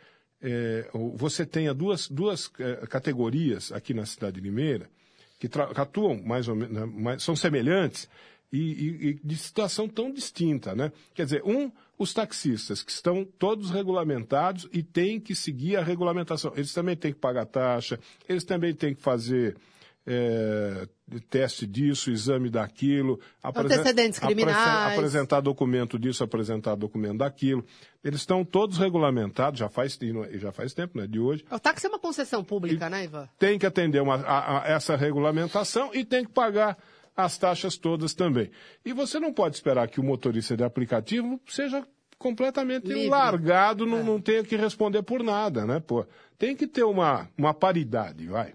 [0.42, 4.90] é, você tenha duas, duas é, categorias aqui na cidade de Limeira
[5.38, 8.09] que, que atuam mais ou menos, né, são semelhantes
[8.52, 10.92] e, e, e, de situação tão distinta, né?
[11.14, 16.52] Quer dizer, um, os taxistas que estão todos regulamentados e têm que seguir a regulamentação.
[16.55, 19.57] Eles também têm que pagar taxa, eles também têm que fazer
[20.06, 20.88] é,
[21.30, 27.64] teste disso, exame daquilo, antecedentes criminais, apresentar documento disso, apresentar documento daquilo.
[28.02, 29.98] Eles estão todos regulamentados, já faz,
[30.32, 31.44] já faz tempo, né, de hoje.
[31.50, 33.28] O táxi é uma concessão pública, e né, Ivan?
[33.38, 36.76] Tem que atender uma, a, a essa regulamentação e tem que pagar
[37.16, 38.50] as taxas todas também.
[38.84, 41.86] E você não pode esperar que o motorista de aplicativo seja
[42.18, 43.08] completamente Livre.
[43.08, 44.02] largado, não, É.
[44.02, 45.80] não tenha que responder por nada, né?
[45.80, 46.06] Pô,
[46.38, 48.54] tem que ter uma, uma paridade, vai.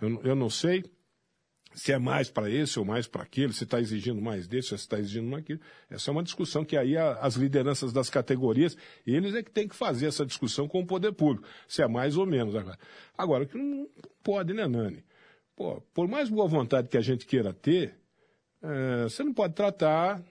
[0.00, 0.84] Eu, eu não sei
[1.74, 4.78] se é mais para esse ou mais para aquele, se está exigindo mais desse ou
[4.78, 5.60] se está exigindo mais aquilo.
[5.88, 9.76] Essa é uma discussão que aí as lideranças das categorias, eles é que tem que
[9.76, 12.54] fazer essa discussão com o poder público, se é mais ou menos.
[12.54, 12.78] Agora,
[13.16, 13.88] agora que não
[14.22, 15.04] pode, né, Nani?
[15.54, 17.94] Pô, por mais boa vontade que a gente queira ter,
[18.62, 20.22] eh, você não pode tratar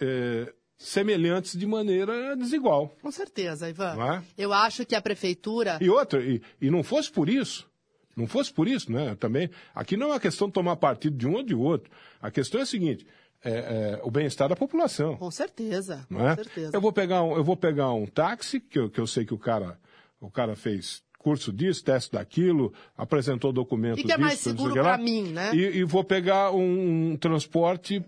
[0.00, 2.94] eh, semelhantes de maneira desigual.
[3.02, 3.96] Com certeza, Ivan.
[4.16, 4.22] É?
[4.38, 5.78] Eu acho que a prefeitura.
[5.80, 7.68] E outra, e, e não fosse por isso,
[8.16, 9.14] não fosse por isso, né?
[9.16, 11.90] Também, aqui não é uma questão de tomar partido de um ou de outro.
[12.20, 13.06] A questão é a seguinte:
[13.44, 15.16] é, é, o bem-estar da população.
[15.16, 16.06] Com certeza.
[16.08, 16.34] Não é?
[16.34, 16.70] Com certeza.
[16.72, 19.34] Eu vou pegar um, eu vou pegar um táxi, que eu, que eu sei que
[19.34, 19.78] o cara,
[20.20, 24.74] o cara fez curso disso, teste daquilo, apresentou documento E que é mais disso, seguro
[24.74, 25.54] pra mim, né?
[25.54, 28.02] E, e vou pegar um, um transporte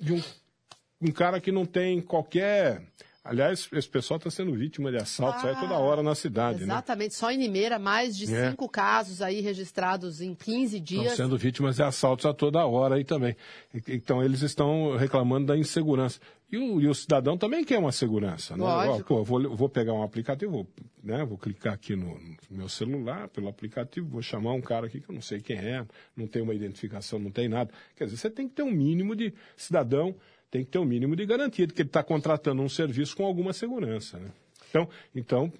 [0.00, 0.22] de um,
[1.00, 2.82] um cara que não tem qualquer.
[3.24, 6.64] Aliás, esse pessoal está sendo vítima de assaltos aí Ah, toda hora na cidade, né?
[6.74, 7.14] Exatamente.
[7.14, 8.50] Só em Limeira, mais de É.
[8.50, 11.16] cinco casos aí registrados em 15 Estão dias.
[11.16, 13.34] sendo vítimas de assaltos a toda hora aí também.
[13.88, 16.20] Então, eles estão reclamando da insegurança.
[16.52, 18.56] E o, e o cidadão também quer uma segurança.
[18.58, 18.62] Né?
[18.62, 19.14] Lógico.
[19.14, 20.66] Ó, pô, vou, vou pegar um aplicativo, vou,
[21.02, 22.18] né, vou clicar aqui no,
[22.50, 25.56] no meu celular, pelo aplicativo, vou chamar um cara aqui que eu não sei quem
[25.56, 25.84] é,
[26.14, 27.72] não tem uma identificação, não tem nada.
[27.96, 30.14] Quer dizer, você tem que ter um mínimo de cidadão,
[30.54, 33.26] tem que ter um mínimo de garantia de que ele está contratando um serviço com
[33.26, 34.20] alguma segurança.
[34.20, 34.30] Né?
[34.70, 35.52] Então, então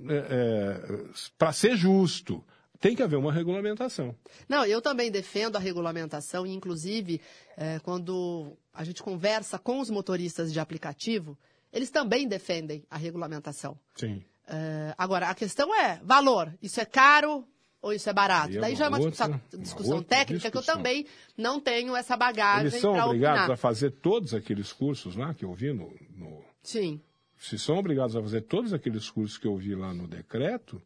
[1.37, 2.45] para ser justo,
[2.79, 4.15] tem que haver uma regulamentação.
[4.49, 7.21] Não, eu também defendo a regulamentação, e inclusive,
[7.57, 11.37] eh, quando a gente conversa com os motoristas de aplicativo,
[11.73, 13.77] eles também defendem a regulamentação.
[13.97, 14.23] Sim.
[14.47, 16.57] Eh, agora, a questão é valor.
[16.63, 17.45] Isso é caro
[17.85, 18.57] ou isso é barato?
[18.57, 20.77] É Daí já é uma outra- discussão, uma discussão técnica que eu discussão.
[20.77, 23.51] também não tenho essa bagagem Eles são obrigados opinar.
[23.51, 27.01] a fazer todos aqueles cursos lá que eu vi no, no- Sim.
[27.39, 30.81] Se são obrigados a fazer todos aqueles cursos que eu vi lá no decreto,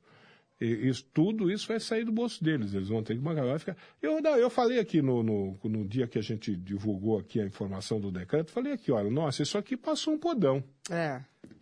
[0.60, 2.74] e- isso, tudo isso vai sair do bolso deles.
[2.74, 3.44] Eles vão ter que bancar.
[3.46, 3.76] Vai ficar...
[4.02, 7.44] eu, não, eu falei aqui no, no, no dia que a gente divulgou aqui a
[7.46, 10.64] informação do decreto, falei aqui, olha, nossa, isso aqui passou um podão.
[10.90, 11.20] É.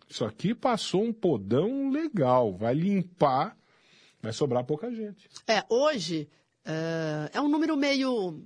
[0.09, 2.55] Isso aqui passou um podão legal.
[2.55, 3.56] Vai limpar,
[4.27, 5.29] vai sobrar pouca gente.
[5.47, 6.29] É, hoje
[6.65, 8.43] eh, é um número meio.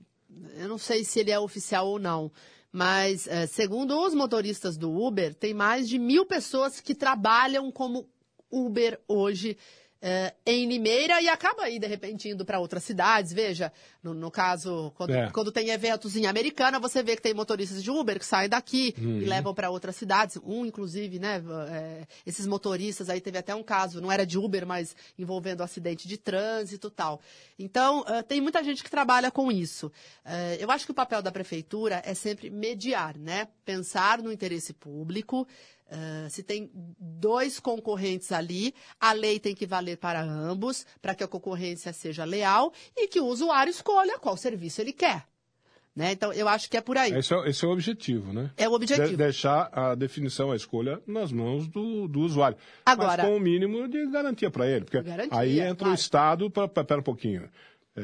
[0.55, 2.31] Eu não sei se ele é oficial ou não,
[2.71, 8.07] mas eh, segundo os motoristas do Uber, tem mais de mil pessoas que trabalham como
[8.49, 9.57] Uber hoje.
[10.01, 13.31] Eh, em Limeira e acaba aí, de repente, indo para outras cidades.
[13.31, 15.29] Veja, no, no caso, quando, É.
[15.31, 18.95] quando tem eventos em Americana, você vê que tem motoristas de Uber que saem daqui
[18.97, 19.21] Uhum.
[19.21, 20.37] e levam para outras cidades.
[20.43, 21.43] Um, inclusive, né?
[21.69, 26.07] eh, esses motoristas aí teve até um caso, não era de Uber, mas envolvendo acidente
[26.07, 27.21] de trânsito e tal.
[27.59, 29.91] Então, eh, tem muita gente que trabalha com isso.
[30.25, 33.47] Eh, eu acho que o papel da prefeitura é sempre mediar, né?
[33.63, 35.47] Pensar no interesse público.
[35.91, 41.23] Eh, se tem dois concorrentes ali, a lei tem que valer para ambos, para que
[41.23, 45.27] a concorrência seja leal e que o usuário escolha qual serviço ele quer.
[45.93, 46.13] Né?
[46.13, 47.11] Então, eu acho que é por aí.
[47.11, 48.49] Esse é, esse é o objetivo, né?
[48.55, 49.09] É o objetivo.
[49.09, 52.57] De- deixar a definição, a escolha nas mãos do, do usuário.
[52.85, 54.85] Agora- Mas com o mínimo de garantia para ele.
[54.85, 55.91] Porque Garantia, aí entra claro.
[55.91, 56.69] o Estado para.
[56.69, 57.49] Pera um pouquinho.
[57.93, 58.01] É,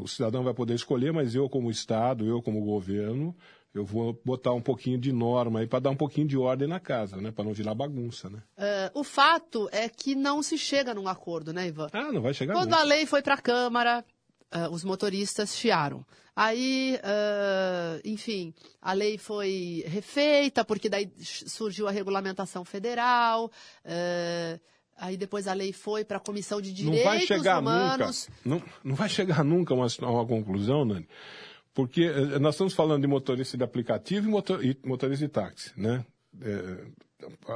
[0.00, 3.34] o cidadão vai poder escolher, mas eu, como Estado, eu, como governo,
[3.74, 6.78] eu vou botar um pouquinho de norma aí para dar um pouquinho de ordem na
[6.78, 7.30] casa, né?
[7.30, 8.42] Para não virar bagunça, né?
[8.56, 11.88] Eh, o fato é que não se chega num acordo, né, Ivan?
[11.92, 12.82] Ah, não vai chegar Quando nunca.
[12.82, 14.04] a lei foi para a Câmara,
[14.50, 16.04] ah, os motoristas chiaram.
[16.36, 23.50] Aí, ah, enfim, a lei foi refeita, porque daí surgiu a regulamentação federal.
[23.86, 24.58] ah,
[24.98, 28.28] aí depois a lei foi para a Comissão de Não Direitos vai chegar Humanos.
[28.28, 28.40] nunca.
[28.44, 31.08] Não, não vai chegar nunca a uma, uma conclusão, Nani.
[31.74, 35.72] Porque eh, nós estamos falando de motorista de aplicativo e, motor, e motorista de táxi,
[35.76, 36.04] né?
[36.40, 36.84] Eh,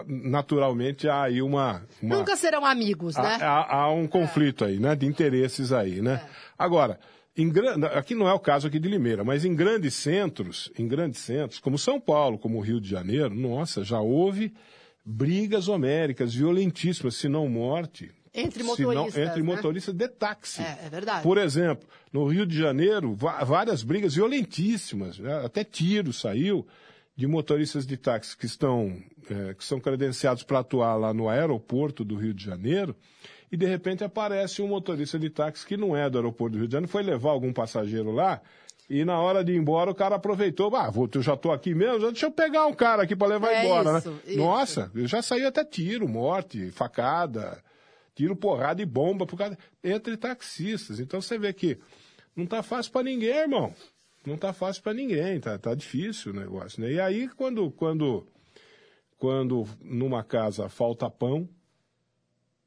[0.06, 1.82] naturalmente há aí uma.
[2.02, 3.38] uma Nunca serão amigos, né?
[3.40, 4.94] há, há- um conflito aí, né?
[4.94, 6.24] De interesses aí, né?
[6.58, 6.98] Agora,
[7.36, 7.52] em
[7.94, 11.60] aqui não é o caso aqui de Limeira, mas em grandes centros, em grandes centros,
[11.60, 14.54] como São Paulo, como Rio de Janeiro, nossa, já houve
[15.04, 18.10] brigas homéricas violentíssimas, se não morte.
[18.36, 19.46] Entre não- motoristas, entre né?
[19.46, 20.62] motoristas de táxi.
[20.62, 21.22] É, é verdade.
[21.22, 25.44] Por exemplo, no Rio de Janeiro, várias brigas violentíssimas, né?
[25.44, 26.66] até tiro saiu
[27.16, 28.96] de motoristas de táxi que estão
[29.30, 32.94] eh, que são credenciados para atuar lá no aeroporto do Rio de Janeiro
[33.50, 36.68] e de repente aparece um motorista de táxi que não é do aeroporto do Rio
[36.68, 38.40] de Janeiro, foi levar algum passageiro lá
[38.88, 41.74] e na hora de ir embora o cara aproveitou, ah, vou, eu já estou aqui
[41.74, 44.18] mesmo, já- deixa eu pegar um cara aqui para levar É embora, isso, né?
[44.26, 44.38] isso.
[44.38, 47.58] Nossa, eu já saiu até tiro, morte, facada,
[48.16, 50.98] tiro, porrada e bomba por causa entre taxistas.
[50.98, 51.78] Então você vê que
[52.34, 53.72] não tá fácil para ninguém, irmão.
[54.24, 56.90] Não tá fácil para ninguém, tá, tá difícil o negócio, né?
[56.90, 58.26] E aí, quando, quando,
[59.16, 61.48] quando numa casa falta pão,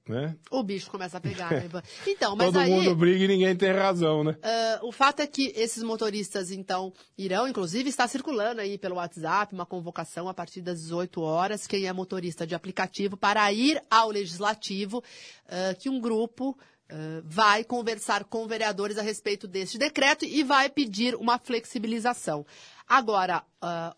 [0.09, 0.35] né?
[0.49, 1.69] O bicho começa a pegar, né?
[2.07, 2.71] Então, mas Todo aí...
[2.71, 4.31] mundo briga e ninguém tem razão, né?
[4.31, 9.53] Uh, o fato é que esses motoristas, então, irão, inclusive, está circulando aí pelo WhatsApp
[9.53, 14.09] uma convocação a partir das 18 horas, quem é motorista de aplicativo, para ir ao
[14.09, 20.43] Legislativo, uh, que um grupo uh, vai conversar com vereadores a respeito deste decreto e
[20.43, 22.45] vai pedir uma flexibilização.
[22.87, 23.43] Agora,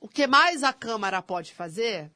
[0.02, 2.12] o que mais a Câmara pode fazer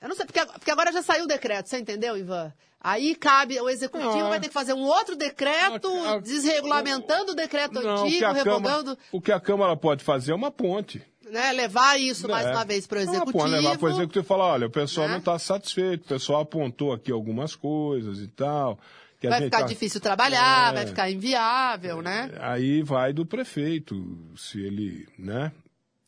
[0.00, 2.52] eu não sei, porque, porque agora já saiu o decreto, você entendeu, Ivan?
[2.80, 7.32] Aí cabe, o executivo Não, vai ter que fazer um outro decreto, a- a- desregulamentando
[7.32, 8.62] o decreto Não, o antigo, revogando,
[8.96, 11.02] Câmara, o que a Câmara pode fazer é uma ponte.
[11.28, 12.52] né, levar isso mais É.
[12.52, 13.38] uma vez para o Não, executivo.
[13.38, 15.14] pode levar para o executivo e falar, olha, o pessoal Né?
[15.14, 18.78] não está satisfeito, o pessoal apontou aqui algumas coisas e tal.
[19.24, 20.74] Vai ficar tá- difícil trabalhar, É.
[20.76, 22.30] vai ficar inviável, né?
[22.38, 23.96] Aí vai do prefeito,
[24.36, 25.50] se ele, né,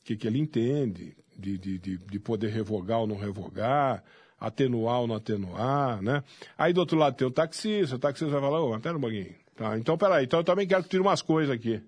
[0.00, 4.02] o que, que ele entende de, de, de, de poder revogar ou não revogar,
[4.40, 6.22] atenuar ou não atenuar, né?
[6.56, 9.00] Aí do outro lado tem o taxista, o taxista vai falar, ô, mas pera um
[9.00, 9.34] pouquinho.
[9.56, 11.80] Tá, então peraí, então eu também quero que tire umas coisas aqui.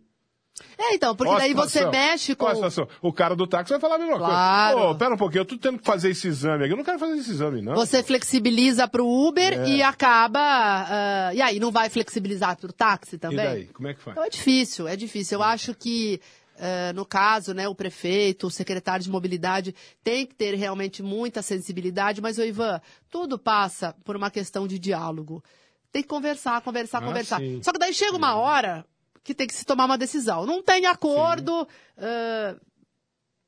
[0.76, 2.44] É, então, porque Ó a daí você mexe com...
[2.44, 2.86] Ó a situação.
[3.00, 4.76] O cara do táxi vai falar a mesma Claro.
[4.76, 4.90] coisa.
[4.90, 6.72] Ô, pera um pouquinho, eu tô tendo que fazer esse exame aqui.
[6.72, 7.74] Eu não quero fazer esse exame, não.
[7.76, 9.68] Você flexibiliza para o Uber É.
[9.68, 10.38] e acaba...
[10.40, 13.36] ah, e aí, não vai flexibilizar para o táxi E também?
[13.36, 14.14] daí, como é que faz?
[14.14, 15.38] Então é difícil, é difícil.
[15.38, 16.20] Eu acho que,
[16.60, 21.40] eh, no caso, né, o prefeito, o secretário de mobilidade tem que ter realmente muita
[21.42, 25.42] sensibilidade, mas, ô Ivan, tudo passa por uma questão de diálogo.
[25.90, 27.40] Tem que conversar, conversar, Ah, conversar.
[27.40, 27.62] sim.
[27.62, 28.84] Só que daí chega uma hora
[29.24, 30.44] que tem que se tomar uma decisão.
[30.46, 31.66] Não tem acordo.
[31.96, 32.54] eh,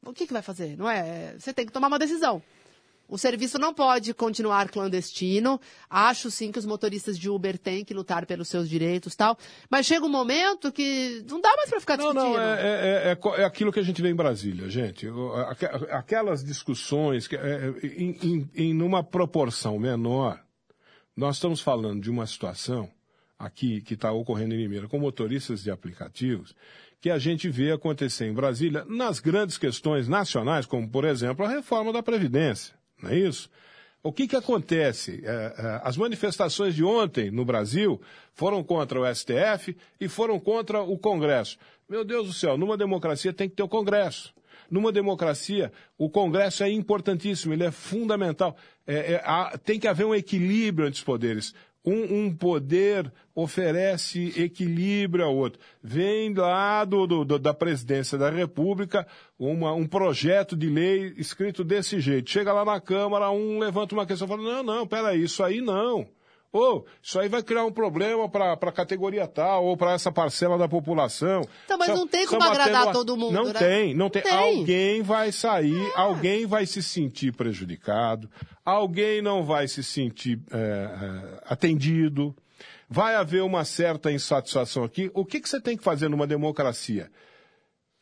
[0.05, 0.77] o que, que vai fazer?
[0.77, 1.35] Não é?
[1.39, 2.43] Você tem que tomar uma decisão.
[3.13, 5.61] O serviço não pode continuar clandestino.
[5.91, 9.37] Acho sim que os motoristas de Uber têm que lutar pelos seus direitos tal.
[9.71, 12.33] Mas chega um momento que não dá mais para ficar Não, discutindo.
[12.39, 15.07] não, é, é, é, co- é aquilo que a gente vê em Brasília, gente.
[15.91, 17.41] Aquelas discussões, que, é,
[17.83, 20.41] é, em, em, em numa proporção menor,
[21.15, 22.91] nós estamos falando de uma situação
[23.39, 26.55] aqui que está ocorrendo em Limeira com motoristas de aplicativos,
[27.01, 31.49] que a gente vê acontecer em Brasília nas grandes questões nacionais, como, por exemplo, a
[31.51, 33.51] reforma da Previdência, não é isso?
[34.03, 35.23] O que, que acontece?
[35.25, 38.01] É, é, as manifestações de ontem no Brasil
[38.35, 41.57] foram contra o STF e foram contra o Congresso.
[41.89, 44.35] Meu Deus do céu, numa democracia tem que ter o Congresso.
[44.69, 48.57] Numa democracia, o Congresso é importantíssimo, ele é fundamental.
[48.87, 51.55] É, é, tem que haver um equilíbrio entre os poderes.
[51.85, 55.61] Um, um poder oferece equilíbrio ao outro.
[55.83, 59.05] Vem lá do, do- da presidência da República
[59.39, 62.31] uma- um projeto de lei escrito desse jeito.
[62.31, 65.61] Chega lá na Câmara, um levanta uma questão e fala: não, não, peraí, isso aí
[65.61, 66.07] não.
[66.53, 70.59] Ou isso aí vai criar um problema para a categoria tal ou para essa parcela
[70.59, 71.41] da população.
[71.65, 73.55] Então, mas não tem como agradar a- todo mundo, Não né?
[73.59, 74.21] tem, não tem.
[74.23, 74.33] Tem.
[74.61, 78.31] Alguém vai sair, alguém vai se sentir prejudicado,
[78.65, 82.37] alguém não vai se sentir é, é, atendido,
[82.87, 85.11] vai haver uma certa insatisfação aqui.
[85.15, 87.11] O que, que você tem que fazer numa democracia?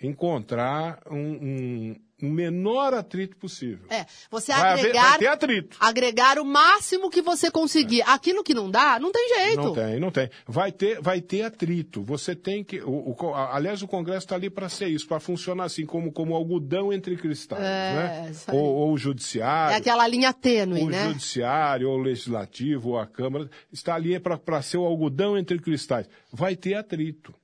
[0.02, 3.86] Encontrar um, um, um menor atrito possível.
[3.88, 5.76] É, você Vai haver- agregar, vai ter atrito.
[5.80, 8.02] agregar o máximo que você conseguir.
[8.02, 9.62] Aquilo que não dá, não tem jeito.
[9.62, 10.30] Não tem, não tem.
[10.46, 12.02] Vai ter, vai ter atrito.
[12.02, 12.80] Você tem que.
[12.80, 16.34] O, o aliás, o Congresso está ali para ser isso, para funcionar assim, como, como
[16.34, 17.62] algodão entre cristais.
[17.62, 18.32] É, né?
[18.48, 19.74] Ou, ou o judiciário.
[19.74, 21.08] É aquela linha tênue, o né?
[21.08, 26.08] judiciário, ou o legislativo, ou a Câmara, está ali para ser o algodão entre cristais.
[26.32, 27.34] Vai ter atrito.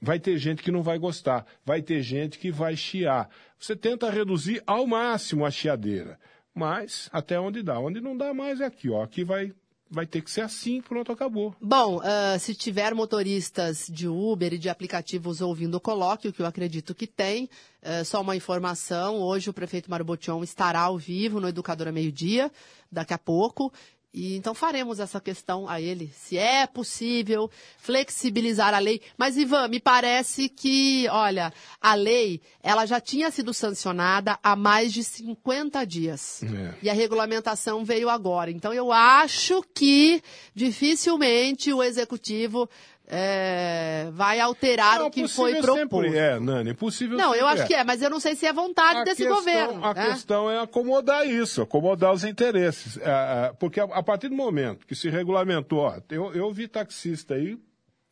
[0.00, 1.44] Vai ter gente que não vai gostar.
[1.64, 3.28] Vai ter gente que vai chiar.
[3.58, 6.18] Você tenta reduzir ao máximo a chiadeira.
[6.54, 7.78] Mas até onde dá.
[7.78, 9.02] Onde não dá mais é aqui, ó.
[9.02, 9.52] Aqui vai,
[9.90, 11.54] vai ter que ser assim, pronto, acabou.
[11.60, 16.46] Bom, ah, se tiver motoristas de Uber e de aplicativos ouvindo o colóquio, que eu
[16.46, 17.50] acredito que tem,
[17.82, 22.10] ah, só uma informação, hoje o prefeito Mário Botion estará ao vivo no Educadora Meio
[22.10, 22.50] Dia,
[22.90, 23.72] daqui a pouco,
[24.12, 29.00] e então faremos essa questão a ele, se é possível flexibilizar a lei.
[29.16, 34.92] Mas, Ivan, me parece que, olha, a lei, ela já tinha sido sancionada há mais
[34.92, 36.42] de 50 dias.
[36.42, 36.74] É.
[36.82, 38.50] E a regulamentação veio agora.
[38.50, 40.20] Então, eu acho que
[40.54, 42.68] dificilmente o executivo
[43.12, 46.04] é, vai alterar Não, o que foi proposto.
[46.04, 48.52] Sempre é, Nani, possível Não, eu acho que é, mas eu não sei se é
[48.52, 49.84] vontade A desse questão- governo.
[49.84, 50.06] A né?
[50.10, 52.96] questão é acomodar isso, acomodar os interesses.
[52.98, 53.02] É,
[53.48, 57.58] é, porque a, partir do momento que se regulamentou, ó, eu, eu vi taxista aí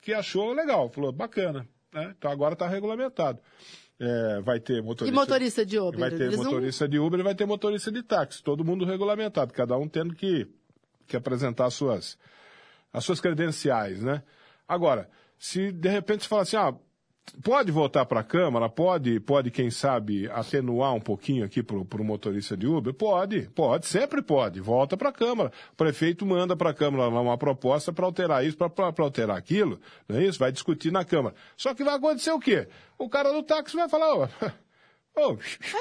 [0.00, 2.12] que achou legal, falou, bacana, né?
[2.18, 3.38] Então agora está regulamentado.
[4.00, 5.14] É, vai ter E motorista.
[5.20, 5.98] motorista de Uber?
[6.00, 8.84] Vai ter Eles não- motorista de Uber e vai ter motorista de táxi, todo mundo
[8.84, 10.46] regulamentado, cada um tendo que,
[11.06, 12.16] que apresentar as suas,
[12.92, 14.22] as suas credenciais, né?
[14.68, 15.08] Agora,
[15.38, 16.74] se de repente você fala assim, ah,
[17.42, 18.68] Pode voltar para a Câmara?
[18.68, 22.92] Pode, pode, quem sabe, atenuar um pouquinho aqui para o motorista de Uber?
[22.94, 24.60] Pode, pode, sempre pode.
[24.60, 25.52] Volta para a Câmara.
[25.72, 29.80] O prefeito manda para a Câmara uma proposta para alterar isso, para alterar aquilo.
[30.08, 30.38] Não é isso?
[30.38, 31.34] Vai discutir na Câmara.
[31.56, 32.66] Só que vai acontecer o quê?
[32.96, 34.28] O cara do táxi vai falar, ó.
[34.42, 34.50] Oh,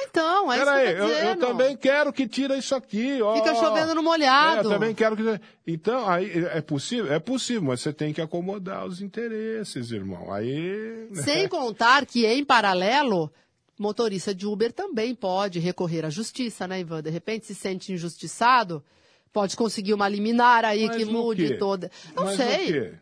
[0.04, 3.22] então, é Peraí, eu, eu, também quero que tira isso aqui.
[3.22, 3.36] Ó.
[3.36, 4.62] Fica chovendo no molhado.
[4.62, 5.24] É, eu também quero que.
[5.66, 7.12] Então, aí é possível?
[7.12, 10.34] É possível, mas você tem que acomodar os interesses, irmão.
[10.34, 11.08] Aí.
[11.12, 11.22] Né?
[11.24, 13.32] Sem contar que, em paralelo,
[13.78, 17.02] motorista de Uber também pode recorrer à justiça, né, Ivan?
[17.02, 18.84] De repente se sente injustiçado,
[19.32, 21.92] pode conseguir uma liminar aí mas que mude toda.
[22.16, 22.94] Não mas sei.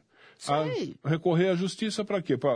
[0.53, 2.37] A, recorrer à justiça para quê?
[2.37, 2.55] Pra,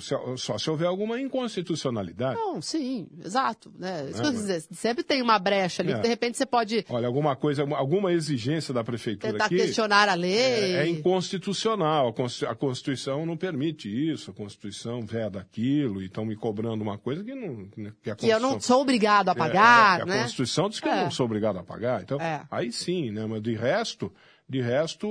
[0.00, 2.38] se, só se houver alguma inconstitucionalidade.
[2.38, 3.72] Não, sim, exato.
[3.78, 4.10] Né?
[4.10, 5.96] É, dizer, sempre tem uma brecha ali, é.
[5.96, 6.84] que de repente você pode.
[6.88, 9.56] Olha, alguma coisa, alguma exigência da prefeitura tentar aqui.
[9.56, 10.36] questionar a lei.
[10.36, 12.14] É, é inconstitucional.
[12.48, 17.24] A Constituição não permite isso, a Constituição veda aquilo e estão me cobrando uma coisa
[17.24, 17.68] que não.
[17.76, 20.00] Né, que, que eu não sou obrigado a é, pagar.
[20.00, 20.18] É, né?
[20.18, 22.02] A Constituição diz que eu não sou obrigado a pagar.
[22.02, 22.18] Então,
[22.50, 23.26] aí sim, né?
[23.26, 24.12] Mas de resto.
[24.48, 25.08] De resto,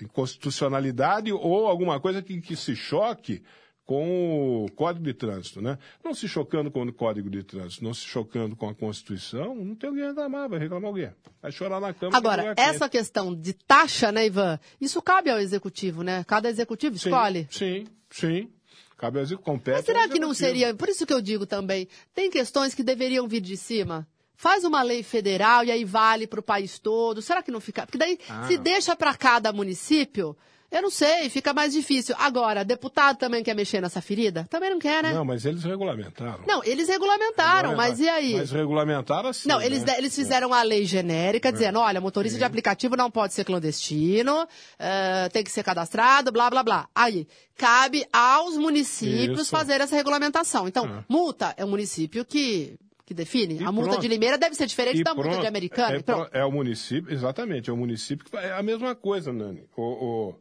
[0.00, 3.42] inconstitucionalidade ou alguma coisa que, que se choque
[3.90, 5.76] com o Código de Trânsito, né?
[6.04, 9.74] Não se chocando com o Código de Trânsito, não se chocando com a Constituição, não
[9.74, 11.10] tem alguém reclamar, vai reclamar alguém.
[11.42, 12.16] Vai chorar na cama.
[12.16, 14.60] Agora, essa questão de taxa, né, Ivan?
[14.80, 16.22] Isso cabe ao Executivo, né?
[16.22, 17.48] Cada Executivo escolhe.
[17.50, 18.48] Sim, sim.
[18.96, 21.88] Cabe ao Executivo, compete Mas será que não seria, por isso que eu digo também,
[22.14, 24.06] tem questões que deveriam vir de cima?
[24.40, 27.20] Faz uma lei federal e aí vale para o país todo.
[27.20, 27.84] Será que não fica?
[27.84, 28.46] Porque daí, ah.
[28.46, 30.34] se deixa para cada município,
[30.70, 32.14] eu não sei, fica mais difícil.
[32.18, 34.46] Agora, deputado também quer mexer nessa ferida?
[34.48, 35.12] Também não quer, né?
[35.12, 36.42] Não, mas eles regulamentaram.
[36.46, 38.32] Não, eles regulamentaram, mas e aí?
[38.32, 39.46] Mas regulamentaram assim.
[39.46, 39.98] Não, eles, né?
[39.98, 41.52] eles fizeram a lei genérica, é.
[41.52, 46.48] dizendo: olha, motorista de aplicativo não pode ser clandestino, uh, tem que ser cadastrado, blá,
[46.48, 46.88] blá, blá.
[46.94, 47.28] Aí,
[47.58, 49.50] cabe aos municípios Isso.
[49.50, 50.66] fazer essa regulamentação.
[50.66, 51.04] Então, é.
[51.06, 52.78] multa é um município que
[53.10, 53.60] que define?
[53.60, 54.02] E a multa pronto.
[54.02, 55.96] de Limeira deve ser diferente e da multa de Americana?
[56.32, 59.64] É, é, o município, exatamente, é o município que é a mesma coisa, Nani.
[59.76, 60.34] O, o,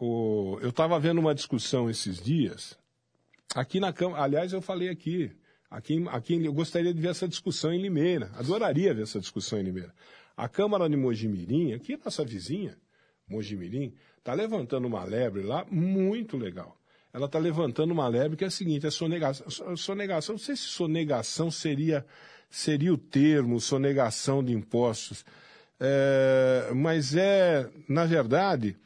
[0.00, 2.78] o, eu estava vendo uma discussão esses dias,
[3.54, 5.30] aqui na Câmara, aliás, eu falei aqui,
[5.70, 9.64] aqui, aqui eu gostaria de ver essa discussão em Limeira, adoraria ver essa discussão em
[9.64, 9.92] Limeira.
[10.34, 12.74] A Câmara de Mojimirim, aqui nossa vizinha,
[13.28, 16.77] Mojimirim, está levantando uma lebre lá muito legal
[17.18, 20.62] ela está levantando uma lebre que é a seguinte, a sonegação, sonegação, não sei se
[20.62, 22.06] sonegação seria,
[22.48, 25.24] seria o termo, sonegação de impostos,
[25.80, 28.76] é, mas é, na verdade,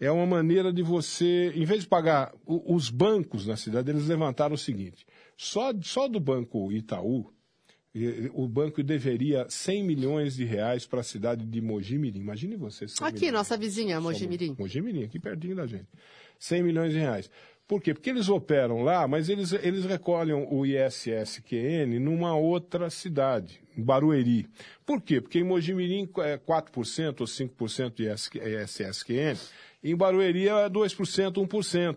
[0.00, 4.54] é uma maneira de você, em vez de pagar os bancos na cidade, eles levantaram
[4.54, 5.06] o seguinte,
[5.36, 7.32] só, só do Banco Itaú,
[8.34, 12.20] o banco deveria 100 milhões de reais para a cidade de Mojimirim.
[12.20, 12.84] Imagine você.
[13.00, 13.32] Aqui, milhões.
[13.32, 14.54] nossa vizinha, Mojimirim.
[14.58, 15.88] Mojimirim, aqui pertinho da gente.
[16.38, 17.30] 100 milhões de reais.
[17.68, 17.92] Por quê?
[17.92, 24.48] Porque eles operam lá, mas eles, eles recolhem o ISSQN numa outra cidade, Barueri.
[24.84, 25.20] Por quê?
[25.20, 29.36] Porque em Mojimirim é 4% ou 5% de ISSQN,
[29.82, 31.96] em Barueri é 2%, 1%.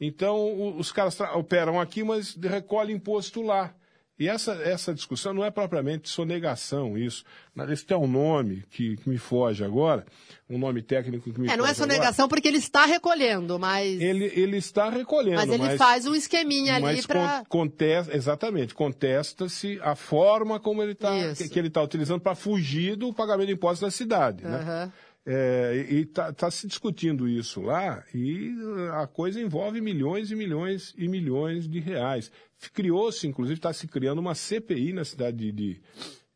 [0.00, 3.74] Então, os caras operam aqui, mas recolhem imposto lá.
[4.18, 7.24] E essa, essa discussão não é propriamente sonegação, isso.
[7.70, 10.04] Isso tem um nome que, que, me foge agora,
[10.48, 12.28] um nome técnico que me É, não é sonegação agora.
[12.28, 14.00] porque ele está recolhendo, mas.
[14.00, 15.36] Ele, ele está recolhendo.
[15.36, 17.44] Mas ele mas, faz um esqueminha ali para.
[17.48, 22.96] Contesta, exatamente, contesta-se a forma como ele está que, que, ele está utilizando para fugir
[22.96, 24.44] do pagamento de impostos na cidade.
[24.44, 24.50] Uhum.
[24.50, 24.92] Né?
[25.24, 28.52] É, e está tá se discutindo isso lá e
[28.94, 32.30] a coisa envolve milhões e milhões e milhões de reais.
[32.72, 35.82] Criou-se, inclusive, está se criando uma CPI na cidade de, de,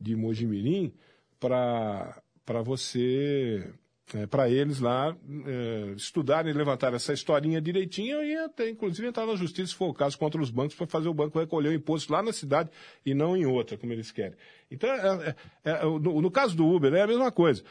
[0.00, 0.94] de Mojimirim
[1.40, 3.72] para você,
[4.14, 5.16] é, para eles lá
[5.46, 9.88] é, estudarem e levantar essa historinha direitinho e até, inclusive, entrar na justiça, se for
[9.88, 12.70] o caso, contra os bancos para fazer o banco recolher o imposto lá na cidade
[13.04, 14.36] e não em outra, como eles querem.
[14.70, 15.34] Então, é,
[15.64, 17.64] é, é no, no caso do Uber, é a mesma coisa.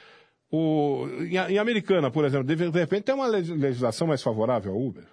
[0.51, 4.81] O, em, em, Americana, por exemplo, de, de, repente tem uma legislação mais favorável ao
[4.81, 5.05] Uber.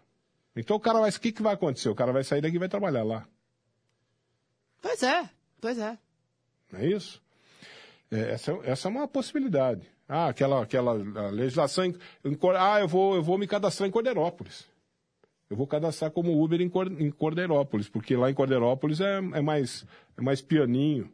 [0.55, 1.11] Então o cara vai.
[1.11, 1.89] O que, que vai acontecer?
[1.89, 3.27] O cara vai sair daqui e vai trabalhar lá.
[4.81, 5.29] Pois é,
[5.61, 5.99] pois é.
[6.71, 7.23] Não é isso?
[8.11, 9.83] É, essa, essa é uma possibilidade.
[10.09, 10.93] Ah, aquela, aquela
[11.31, 11.87] legislação.
[11.87, 14.67] Em, em, ah, eu vou, eu vou me cadastrar em Cordeirópolis.
[15.49, 19.87] Eu vou cadastrar como Uber em, em Cordeirópolis, porque lá em Cordeirópolis é, é, mais,
[20.17, 21.11] é mais pianinho,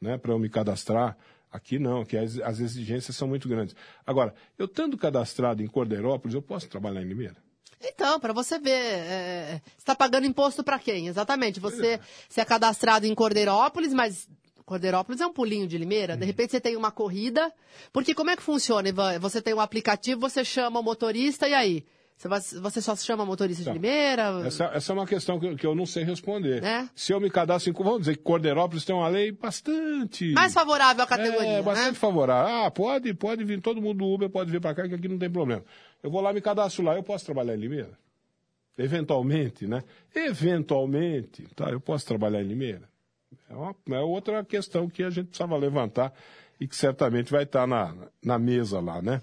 [0.00, 1.16] né, para eu me cadastrar.
[1.52, 3.76] Aqui não, que as, as exigências são muito grandes.
[4.06, 7.36] Agora, eu estando cadastrado em Cordeirópolis, eu posso trabalhar em Limeira?
[7.78, 11.08] Então, para você ver, é, está pagando imposto para quem?
[11.08, 11.60] Exatamente.
[11.60, 12.00] Você é.
[12.28, 14.28] se é cadastrado em Cordeirópolis, mas
[14.64, 16.16] Cordeirópolis é um pulinho de Limeira.
[16.16, 16.26] De uhum.
[16.26, 17.52] repente você tem uma corrida.
[17.92, 19.18] Porque como é que funciona, Ivan?
[19.18, 21.84] Você tem um aplicativo, você chama o motorista e aí?
[22.28, 24.42] Você só se chama motorista de Limeira?
[24.46, 26.62] Essa, essa, é uma questão que, que eu não sei responder.
[26.62, 26.88] É?
[26.94, 27.74] Se eu me cadastro em.
[27.74, 30.32] Vamos dizer que Corderópolis tem uma lei bastante.
[30.32, 31.48] Mais favorável à categoria.
[31.48, 31.94] É, bastante né?
[31.94, 32.54] favorável.
[32.54, 35.18] Ah, pode, pode vir, todo mundo do Uber pode vir para cá, que aqui não
[35.18, 35.64] tem problema.
[36.02, 37.98] Eu vou lá, me cadastro lá, eu posso trabalhar em Limeira?
[38.78, 39.82] Eventualmente, né?
[40.14, 41.70] Eventualmente, tá?
[41.70, 42.88] Eu posso trabalhar em Limeira?
[43.50, 46.12] É, uma, é outra questão que a gente precisava levantar
[46.60, 49.20] e que certamente vai estar na, na mesa lá, né?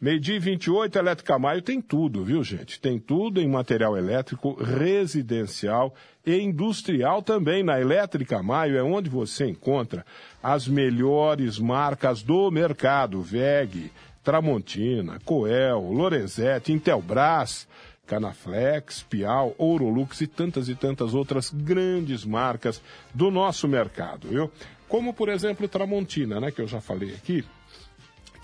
[0.00, 2.80] Meio-dia 28, Elétrica Maio tem tudo, viu, gente?
[2.80, 5.94] Tem tudo em material elétrico residencial
[6.26, 7.62] e industrial também.
[7.62, 10.04] Na Elétrica Maio é onde você encontra
[10.42, 13.90] as melhores marcas do mercado: VEG,
[14.22, 17.66] Tramontina, Coel, Lorenzetti, Intelbras.
[18.06, 22.82] Canaflex, Piau, Ourolux e tantas e tantas outras grandes marcas
[23.14, 24.50] do nosso mercado, viu?
[24.88, 27.44] Como, por exemplo, Tramontina, né, que eu já falei aqui,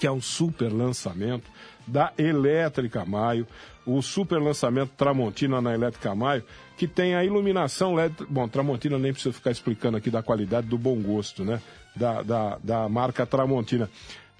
[0.00, 1.44] que é um super lançamento
[1.86, 3.46] da Elétrica Maio,
[3.84, 6.42] o super lançamento Tramontina na Elétrica Maio,
[6.78, 8.14] que tem a iluminação LED.
[8.30, 11.60] Bom, Tramontina nem precisa ficar explicando aqui da qualidade do bom gosto, né?
[11.94, 13.90] Da, da, da marca Tramontina.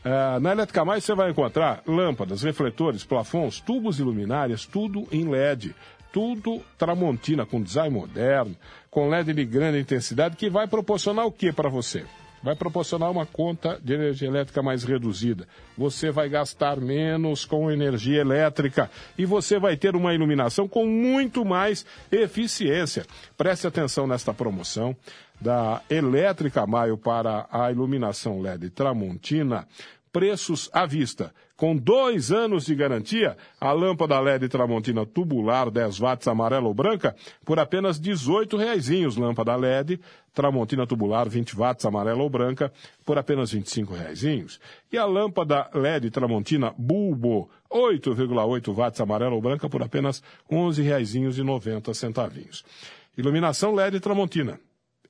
[0.02, 5.28] Uh, na Elétrica Mais você vai encontrar lâmpadas, refletores, plafons, tubos e luminárias, tudo em
[5.28, 5.74] LED.
[6.10, 8.56] Tudo Tramontina, com design moderno,
[8.90, 12.04] com LED de grande intensidade, que vai proporcionar o que para você?
[12.42, 15.46] Vai proporcionar uma conta de energia elétrica mais reduzida.
[15.76, 21.44] Você vai gastar menos com energia elétrica e você vai ter uma iluminação com muito
[21.44, 23.04] mais eficiência.
[23.36, 24.96] Preste atenção nesta promoção
[25.40, 29.66] da Elétrica Maio para a iluminação LED Tramontina
[30.12, 31.32] preços à vista.
[31.56, 37.14] Com dois anos de garantia, a lâmpada LED Tramontina tubular 10 watts amarela ou branca
[37.44, 39.16] por apenas R$ 18 reaisinhos.
[39.16, 40.00] Lâmpada LED
[40.32, 42.72] Tramontina tubular 20 watts amarela ou branca
[43.04, 44.58] por apenas R$ 25 reaisinhos.
[44.90, 50.80] E a lâmpada LED Tramontina Bulbo 8,8 watts amarela ou branca por apenas R$ 11
[50.82, 52.64] reaisinhos e 90 centavinhos.
[53.18, 54.58] Iluminação LED Tramontina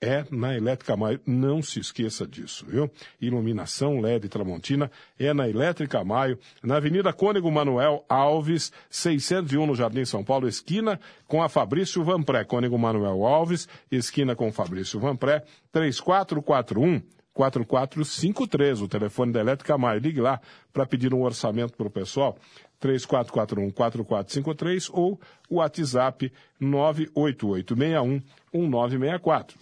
[0.01, 1.20] é na Elétrica Maio.
[1.26, 2.90] Não se esqueça disso, viu?
[3.20, 10.05] Iluminação LED Tramontina é na Elétrica Maio, na Avenida Cônego Manuel Alves, 601 no Jardim
[10.05, 12.44] São Paulo, esquina com a Fabrício Vanpré.
[12.44, 20.01] Cônego Manuel Alves, esquina com Fabrício Vanpré, 3441 4453, o telefone da Elétrica Maio.
[20.01, 20.40] Ligue lá
[20.72, 22.36] para pedir um orçamento para o pessoal.
[22.80, 29.54] 3441-4453 ou o WhatsApp 98861-1964.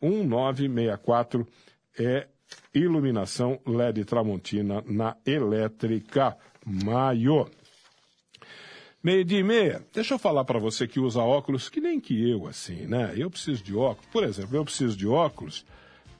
[0.00, 1.46] 98861-1964
[1.98, 2.28] é
[2.72, 7.50] iluminação LED Tramontina na Elétrica Maio.
[9.02, 9.86] Meio dia e meia.
[9.92, 13.12] Deixa eu falar para você que usa óculos, que nem que eu, assim, né?
[13.16, 14.10] Eu preciso de óculos.
[14.10, 15.64] Por exemplo, eu preciso de óculos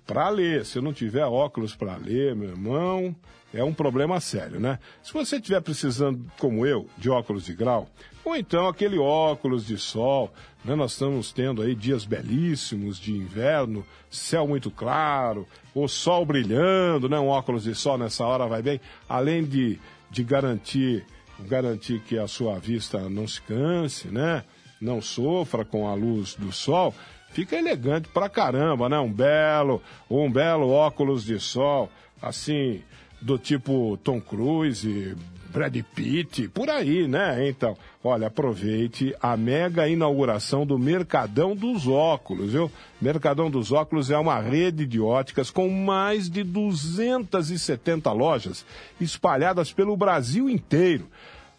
[0.07, 0.65] para ler.
[0.65, 3.15] Se eu não tiver óculos para ler, meu irmão,
[3.53, 4.79] é um problema sério, né?
[5.03, 7.89] Se você estiver precisando, como eu, de óculos de grau,
[8.25, 10.31] ou então aquele óculos de sol,
[10.65, 10.75] né?
[10.75, 17.19] Nós estamos tendo aí dias belíssimos de inverno, céu muito claro, o sol brilhando, né?
[17.19, 19.79] Um óculos de sol nessa hora vai bem, além de,
[20.11, 21.07] de garantir,
[21.41, 24.45] garantir que a sua vista não se canse, né?
[24.79, 26.95] Não sofra com a luz do sol,
[27.31, 28.99] fica elegante pra caramba, né?
[28.99, 31.91] Um belo, um belo óculos de sol,
[32.21, 32.83] assim,
[33.21, 35.17] do tipo Tom Cruise,
[35.51, 37.49] Brad Pitt, por aí, né?
[37.49, 42.71] Então, olha, aproveite a mega inauguração do Mercadão dos Óculos, viu?
[43.01, 48.65] Mercadão dos Óculos é uma rede de óticas com mais de 270 lojas
[49.01, 51.09] espalhadas pelo Brasil inteiro.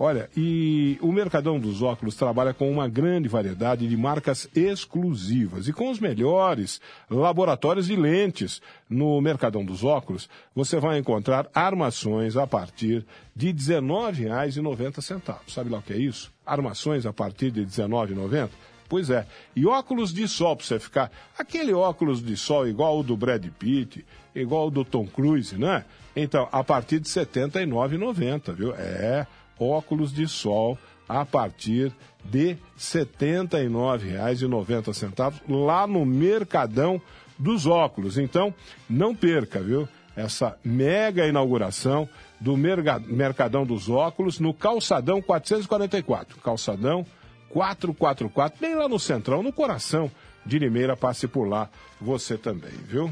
[0.01, 5.73] Olha, e o Mercadão dos Óculos trabalha com uma grande variedade de marcas exclusivas e
[5.73, 6.79] com os melhores
[7.11, 8.61] laboratórios de lentes.
[8.89, 15.35] No Mercadão dos Óculos, você vai encontrar armações a partir de R$ 19,90.
[15.49, 16.31] Sabe lá o que é isso?
[16.45, 18.49] Armações a partir de R$ 19,90?
[18.87, 19.27] Pois é.
[19.53, 21.11] E óculos de sol para você ficar.
[21.37, 25.83] Aquele óculos de sol igual o do Brad Pitt, igual o do Tom Cruise, né?
[26.15, 28.73] Então, a partir de R$ 79,90, viu?
[28.75, 29.27] É
[29.59, 31.91] óculos de sol a partir
[32.23, 37.01] de R$ 79,90 lá no Mercadão
[37.37, 38.17] dos Óculos.
[38.17, 38.53] Então,
[38.89, 39.87] não perca, viu?
[40.15, 42.07] Essa mega inauguração
[42.39, 46.39] do Mercadão dos Óculos no Calçadão 444.
[46.41, 47.05] Calçadão
[47.49, 50.11] 444, bem lá no centrão, no coração
[50.45, 50.95] de Limeira.
[50.95, 51.67] Passe por lá,
[51.99, 53.11] você também, viu?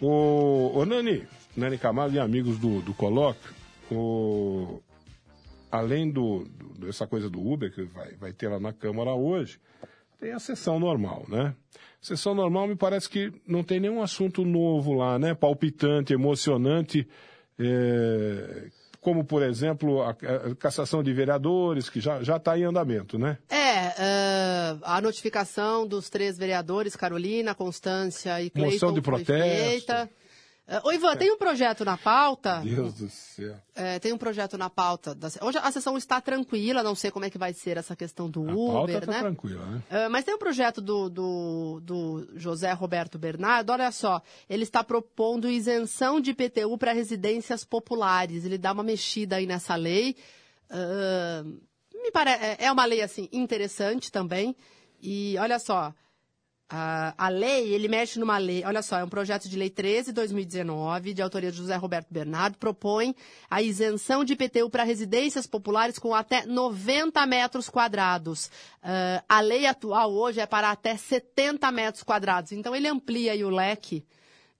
[0.00, 2.94] O, o Nani, Nani Camargo e amigos do, do
[3.90, 4.80] o,
[5.70, 9.60] além do, do, dessa coisa do Uber que vai, vai ter lá na Câmara hoje,
[10.18, 11.54] tem a sessão normal, né?
[12.00, 15.34] Sessão normal me parece que não tem nenhum assunto novo lá, né?
[15.34, 17.06] Palpitante, emocionante,
[17.58, 18.68] é,
[19.00, 23.38] como, por exemplo, a, a cassação de vereadores, que já está em andamento, né?
[23.48, 29.68] É, uh, a notificação dos três vereadores, Carolina, Constância e Cleiton, Moção de protesto.
[29.68, 30.10] Feita.
[30.70, 32.60] Uh, ô, Ivan, tem um projeto na pauta.
[32.60, 33.56] Deus do céu.
[33.74, 35.16] É, tem um projeto na pauta.
[35.16, 38.30] Da, hoje a sessão está tranquila, não sei como é que vai ser essa questão
[38.30, 39.18] do a Uber, pauta tá né?
[39.18, 39.82] tranquila, né?
[39.90, 44.84] Uh, mas tem um projeto do, do, do, José Roberto Bernardo, olha só, ele está
[44.84, 48.44] propondo isenção de IPTU para residências populares.
[48.44, 50.14] Ele dá uma mexida aí nessa lei.
[50.70, 51.60] Uh,
[52.00, 54.54] me parece, é uma lei assim interessante também.
[55.02, 55.92] E olha só,
[56.72, 60.12] a, a lei, ele mexe numa lei, olha só, é um projeto de lei 13
[60.12, 63.12] 2019, de autoria de José Roberto Bernardo, propõe
[63.50, 68.46] a isenção de IPTU para residências populares com até 90 metros quadrados.
[68.84, 72.52] Uh, a lei atual hoje é para até 70 metros quadrados.
[72.52, 74.04] Então, ele amplia o leque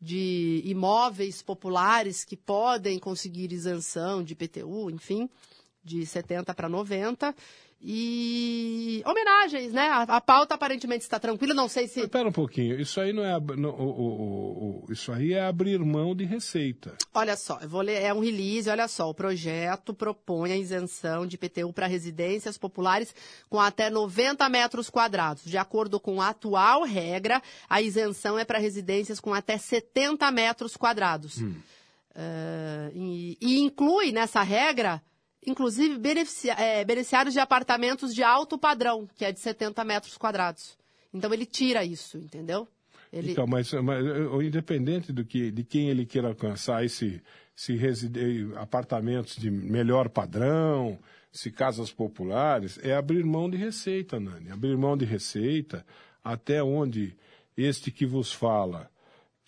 [0.01, 5.31] de imóveis populares que podem conseguir isenção de IPTU, enfim,
[5.85, 7.33] de 70 para 90.
[7.83, 9.89] E homenagens, né?
[9.89, 12.01] A, a, pauta aparentemente está tranquila, não sei se.
[12.01, 13.41] Espera um pouquinho, isso aí não é.
[13.57, 16.95] Não, o, o, o, isso aí é abrir mão de receita.
[17.15, 19.09] Olha só, eu vou ler, é um release, olha só.
[19.09, 23.15] O projeto propõe a isenção de IPTU para residências populares
[23.49, 25.45] com até 90 metros quadrados.
[25.47, 30.77] De acordo com a atual regra, a isenção é para residências com até 70 metros
[30.77, 31.39] quadrados.
[31.39, 31.55] Hum.
[32.11, 35.01] Uh, e, e inclui nessa regra
[35.47, 36.01] inclusive
[36.59, 40.79] é, beneficiários de apartamentos de alto padrão, que é de 70 metros quadrados.
[41.13, 42.69] Então ele tira isso, entendeu?
[43.13, 43.33] Ele...
[43.33, 44.05] Então, mas, mas
[44.43, 47.21] independente do que, de quem ele queira alcançar, se,
[47.57, 47.79] se
[48.57, 50.99] apartamentos de melhor padrão,
[51.33, 54.51] se casas populares, é abrir mão de receita, Nani.
[54.51, 55.85] Abrir mão de receita
[56.23, 57.17] até onde
[57.57, 58.91] este que vos fala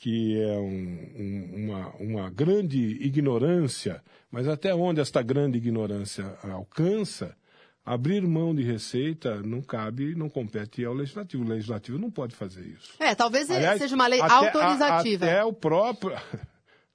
[0.03, 7.37] que é um, um, uma, uma grande ignorância, mas até onde esta grande ignorância alcança,
[7.87, 11.45] abrir mão de receita não cabe, não compete ao legislativo.
[11.45, 12.95] O legislativo não pode fazer isso.
[12.99, 15.25] É, talvez Aliás, seja uma lei até, autorizativa.
[15.25, 16.17] A, até o próprio.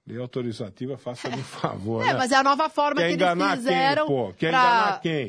[0.08, 2.02] Lei autorizativa, faça-me um favor.
[2.02, 2.14] É, né?
[2.14, 4.34] mas é a nova forma Quer que eles fizeram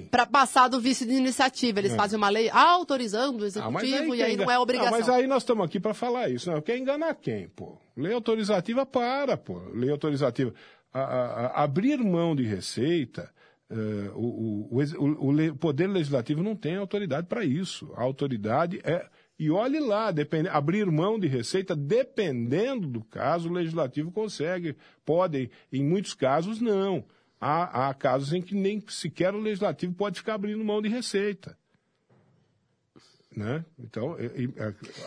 [0.09, 1.81] para passar do vício de iniciativa.
[1.81, 1.97] Eles é.
[1.97, 4.93] fazem uma lei autorizando o executivo ah, e aí não é obrigação.
[4.93, 6.49] Não, mas aí nós estamos aqui para falar isso.
[6.49, 7.77] Não, quer enganar quem, pô?
[7.97, 9.61] Lei autorizativa para, pô.
[9.75, 10.55] Lei autorizativa.
[10.95, 13.29] A, a, a abrir mão de receita,
[13.69, 17.93] uh, o, o, o, o, Poder Legislativo não tem autoridade para isso.
[17.97, 19.05] A autoridade é
[19.39, 20.49] e olhe lá, depend...
[20.49, 24.77] abrir mão de receita, dependendo do caso, o legislativo consegue.
[25.05, 27.05] Pode, em muitos casos, não.
[27.41, 31.57] Há, há casos em que nem sequer o legislativo pode ficar abrindo mão de receita.
[33.37, 33.65] Né?
[33.79, 34.17] Então,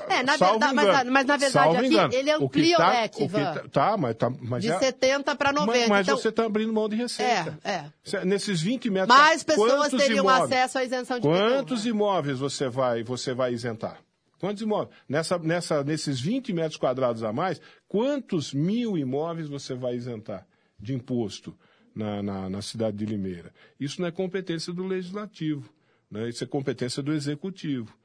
[0.08, 3.30] é, na verdade, mas, mas, na verdade aqui engano, ele amplia o, tá, leque, o
[3.30, 5.80] tá, tá, mas, tá, mas de é, 70 para 90.
[5.80, 7.60] Mas, mas então, você está abrindo mão de receita.
[7.62, 8.24] É, é.
[8.26, 9.10] Nesses 20 metros.
[9.10, 14.00] Mais pessoas teriam imóveis, acesso à isenção de Quantos imóveis você vai, você vai isentar?
[14.42, 14.98] Quantos imóveis?
[15.08, 20.48] Nessa, nessa, nesses 20 metros quadrados a mais, quantos mil imóveis você vai isentar
[20.80, 21.56] de imposto
[21.94, 23.54] na, na, na cidade de Limeira?
[23.80, 25.72] Isso não é competência do legislativo,
[26.10, 26.28] né?
[26.28, 27.96] isso é competência do executivo.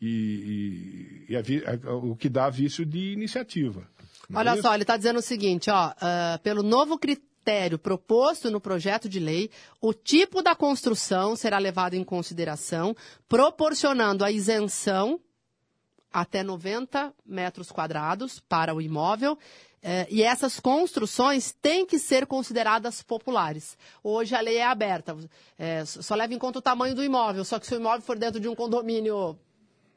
[0.00, 3.88] E, e, e a, a, o que dá vício de iniciativa.
[4.28, 8.50] É Olha é só, ele está dizendo o seguinte, ó, uh, pelo novo critério proposto
[8.50, 9.48] no projeto de lei,
[9.80, 12.96] o tipo da construção será levado em consideração,
[13.28, 15.20] proporcionando a isenção
[16.14, 19.36] até 90 metros quadrados para o imóvel.
[19.82, 23.76] Eh, e essas construções têm que ser consideradas populares.
[24.02, 25.16] Hoje a lei é aberta,
[25.58, 27.44] eh, só leva em conta o tamanho do imóvel.
[27.44, 29.36] Só que se o imóvel for dentro de um condomínio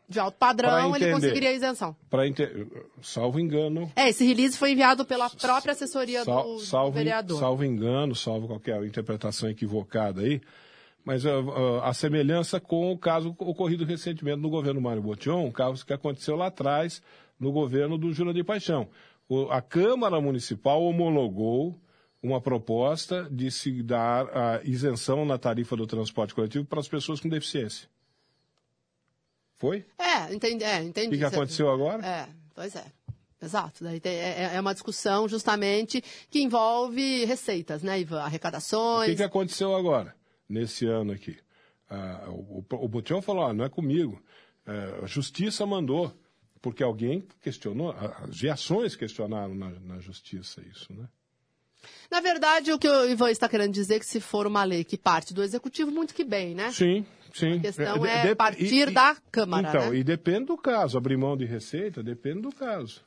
[0.09, 1.95] de alto padrão, entender, ele conseguiria isenção.
[2.09, 2.23] Para
[3.01, 3.91] salvo engano.
[3.95, 7.39] É, esse release foi enviado pela própria assessoria sal, do, salvo, vereador.
[7.39, 10.41] Salvo engano, salvo qualquer interpretação equivocada aí
[11.07, 15.51] mas a, uh, a, semelhança com o caso ocorrido recentemente no governo Mário Botion, um
[15.53, 17.01] caso que aconteceu lá atrás
[17.39, 18.89] no governo do Júlio de Paixão.
[19.29, 21.79] O, a Câmara Municipal homologou
[22.21, 27.21] uma proposta de se dar a isenção na tarifa do transporte coletivo para as pessoas
[27.21, 27.87] com deficiência.
[29.55, 29.85] Foi?
[29.97, 30.65] É, entendi.
[30.65, 31.07] É, entendi.
[31.07, 32.05] O que, que aconteceu agora?
[32.05, 32.83] É, pois é.
[33.41, 33.81] Exato.
[33.81, 38.23] Daí tem, é, é, uma discussão justamente que envolve receitas, né, Ivan?
[38.23, 39.07] Arrecadações.
[39.07, 40.16] O que, que aconteceu agora?
[40.47, 41.37] Nesse ano aqui.
[41.89, 44.21] Ah, o, o Botião falou, ah, não é comigo.
[44.65, 46.13] É, a justiça mandou,
[46.61, 51.07] porque alguém questionou, as reações questionaram na, na justiça isso, né?
[52.11, 54.83] Na verdade, o que o Ivan está querendo dizer é que se for uma lei
[54.83, 56.71] que parte do Executivo, muito que bem, né?
[56.71, 57.53] Sim, sim.
[57.53, 59.97] A questão é, é partir e, da Câmara, Então, né?
[59.97, 60.97] e depende do caso.
[60.97, 63.01] Abrir mão de receita depende do caso.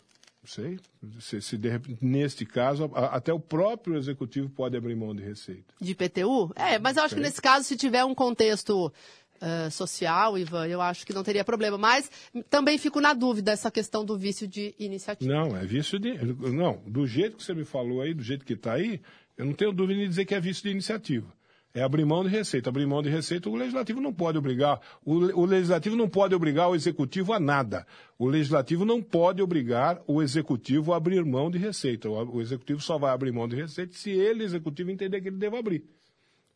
[0.47, 0.79] Sei.
[1.21, 1.69] Se, se de,
[2.01, 5.75] neste caso, a, até o próprio executivo pode abrir mão de receita.
[5.81, 6.53] De IPTU?
[6.57, 8.93] É, mas eu acho que nesse caso, se tiver um contexto
[9.41, 11.77] uh, social, Ivan, eu acho que não teria problema.
[11.77, 12.11] Mas
[12.49, 15.31] também fico na dúvida essa questão do vício de iniciativa.
[15.33, 16.15] Não, é vício de.
[16.51, 19.01] Não, do jeito que você me falou aí, do jeito que está aí,
[19.37, 21.33] eu não tenho dúvida em dizer que é vício de iniciativa.
[21.73, 22.69] É abrir mão de receita.
[22.69, 24.81] Abrir mão de receita, o legislativo não pode obrigar.
[25.05, 27.87] O, o, legislativo não pode obrigar o executivo a nada.
[28.19, 32.09] O legislativo não pode obrigar o executivo a abrir mão de receita.
[32.09, 35.37] O, o executivo só vai abrir mão de receita se ele, executivo, entender que ele
[35.37, 35.85] deve abrir.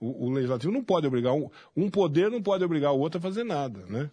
[0.00, 3.22] O, o legislativo não pode obrigar, um, um poder não pode obrigar o outro a
[3.22, 4.10] fazer nada, né?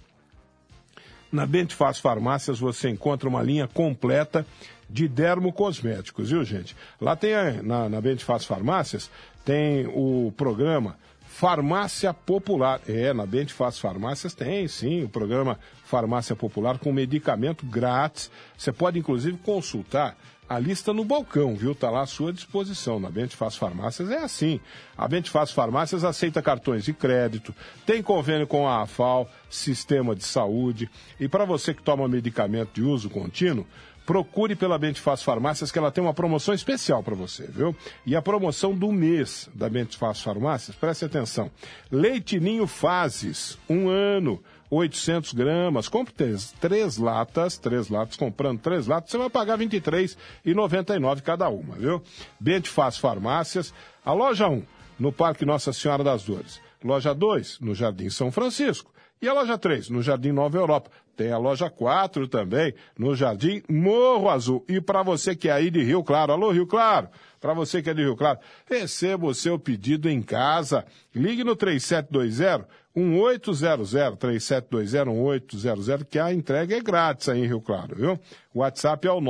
[1.31, 4.47] Na Bentifaz Farmácias você encontra uma linha completa
[4.89, 6.75] de dermocosméticos, viu, gente?
[6.99, 9.11] Lá tem, na, na Bentifaz Farmácias,
[9.45, 10.97] tem o programa
[11.39, 12.81] Farmácia Popular.
[12.89, 18.29] É, na Bente Faz Farmácias tem, sim, o programa Farmácia Popular com medicamento grátis.
[18.57, 20.17] Você pode, inclusive, consultar
[20.49, 21.71] a lista no balcão, viu?
[21.71, 22.99] Está lá à sua disposição.
[22.99, 24.59] Na Bente Faz Farmácias é assim.
[24.97, 27.55] A Bente Faz Farmácias aceita cartões de crédito,
[27.87, 30.91] tem convênio com a AFAL, Sistema de Saúde.
[31.21, 33.65] E para você que toma medicamento de uso contínuo,
[34.09, 37.77] procure pela Bentifaz Farmácias que ela tem uma promoção especial para você, viu?
[38.07, 41.51] E a promoção do mês da Bentifaz Farmácias, preste atenção.
[41.93, 49.11] Leitinho Fases, um ano, 800 gramas, compre três, três latas, três latas, comprando três latas,
[49.11, 52.03] você vai pagar R$ 23,99 cada uma, viu?
[52.41, 54.63] Bentifaz Farmácias, a loja 1,
[54.99, 56.63] no Parque Nossa Senhora das Dores.
[56.83, 58.91] Loja 2, no Jardim São Francisco.
[59.21, 60.91] E a loja 3, no Jardim Nova Europa.
[61.19, 64.65] Tem a loja 4 também, no Jardim Morro Azul.
[64.69, 67.09] E para você que é aí de Rio Claro, alô Rio Claro,
[67.41, 68.39] para você que é de Rio Claro,
[68.71, 70.85] receba o seu pedido em casa.
[71.13, 77.97] Ligue no 3720 1800, 3720 1800, que a entrega é grátis aí em Rio Claro,
[77.97, 78.17] viu?
[78.55, 79.21] O WhatsApp é o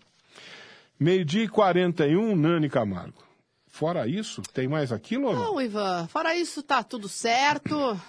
[0.99, 3.23] Meio-dia e 41, Nani Camargo.
[3.67, 5.53] Fora isso, tem mais aquilo não?
[5.53, 6.07] Não, Ivan.
[6.07, 7.99] Fora isso, tá tudo certo.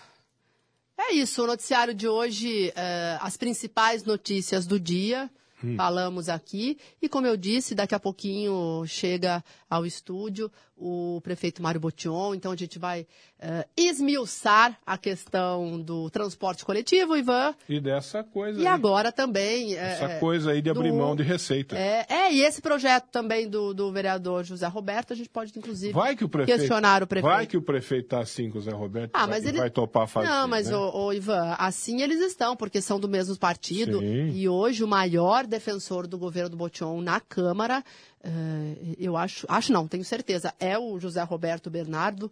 [0.99, 5.31] É isso, o noticiário de hoje, uh, as principais notícias do dia.
[5.65, 5.77] Hum.
[5.77, 6.79] Falamos aqui.
[7.01, 10.51] E como eu disse, daqui a pouquinho chega ao estúdio
[10.83, 12.35] o prefeito Mário Botion.
[12.35, 17.55] Então a gente vai uh, esmiuçar a questão do transporte coletivo, Ivan.
[17.69, 18.59] E dessa coisa.
[18.59, 18.73] E aí.
[18.73, 19.77] agora também.
[19.77, 21.79] Essa é, coisa aí de abrir do, mão de receita.
[21.79, 25.93] É, é, e esse projeto também do, do vereador José Roberto, a gente pode, inclusive,
[25.93, 27.33] vai que o prefeito, questionar o prefeito.
[27.33, 29.59] Vai que o prefeito está assim com o Zé Roberto ah, vai, mas ele...
[29.59, 30.29] vai topar fazer.
[30.29, 30.77] Não, mas, né?
[30.77, 34.01] o, o, Ivan, assim eles estão, porque são do mesmo partido.
[34.01, 34.31] Sim.
[34.31, 37.85] E hoje o maior defensor do governo do Botion na Câmara
[38.25, 42.31] Uh, eu acho, acho não, tenho certeza, é o José Roberto Bernardo.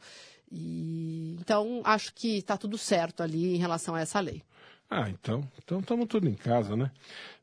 [0.50, 4.42] E, então, acho que está tudo certo ali em relação a essa lei.
[4.88, 5.48] Ah, então.
[5.62, 6.90] Então estamos tudo em casa, né?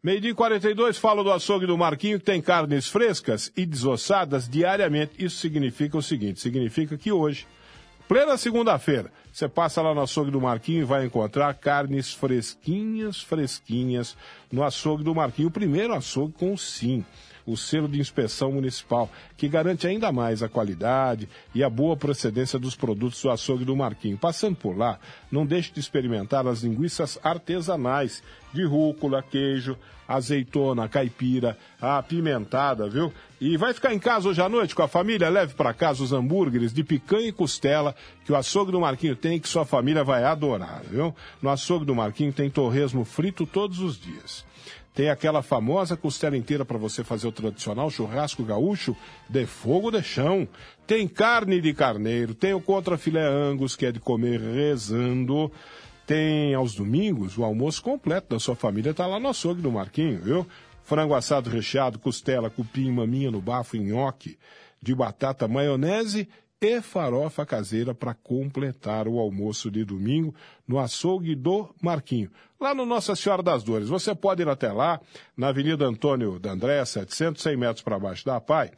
[0.04, 5.14] Meio-dia 42, falo do açougue do Marquinho, que tem carnes frescas e desossadas diariamente.
[5.18, 7.48] Isso significa o seguinte: significa que hoje
[8.08, 9.12] Plena segunda-feira.
[9.38, 14.18] Você passa lá no açougue do Marquinho e vai encontrar carnes fresquinhas, fresquinhas
[14.52, 15.50] no açougue do Marquinho.
[15.50, 17.06] O primeiro açougue com sim
[17.48, 22.60] o selo de inspeção municipal, que garante ainda mais a qualidade e a boa procedência
[22.60, 24.18] dos produtos do açougue do Marquinho.
[24.18, 25.00] Passando por lá,
[25.32, 28.22] não deixe de experimentar as linguiças artesanais
[28.54, 29.78] de rúcula, queijo,
[30.08, 33.14] azeitona, caipira, apimentada, viu?
[33.40, 35.30] E vai ficar em casa hoje à noite com a família?
[35.30, 37.96] Leve para casa os hambúrgueres de picanha e costela
[38.26, 41.14] que o açougue do Marquinho tem que sua família vai adorar, viu?
[41.42, 44.46] No açougue do Marquinho tem torresmo frito todos os dias.
[44.98, 48.98] Tem aquela famosa costela inteira para você fazer o tradicional churrasco gaúcho
[49.30, 50.48] de fogo de chão.
[50.88, 55.52] Tem carne de carneiro, tem o contra filé angus, que é de comer rezando.
[56.08, 60.20] Tem aos domingos o almoço completo da sua família, tá lá no açougue do Marquinho,
[60.20, 60.48] viu?
[60.82, 64.36] Frango assado recheado, costela, cupim, maminha no bafo, nhoque
[64.82, 66.28] de batata, maionese
[66.60, 70.34] e farofa caseira para completar o almoço de domingo
[70.68, 73.90] no açougue do Marquinho, lá no Nossa Senhora das Dores.
[73.90, 75.00] Você pode ir até lá,
[75.36, 78.72] na Avenida Antônio da André, 700, 100 metros para baixo da PAI.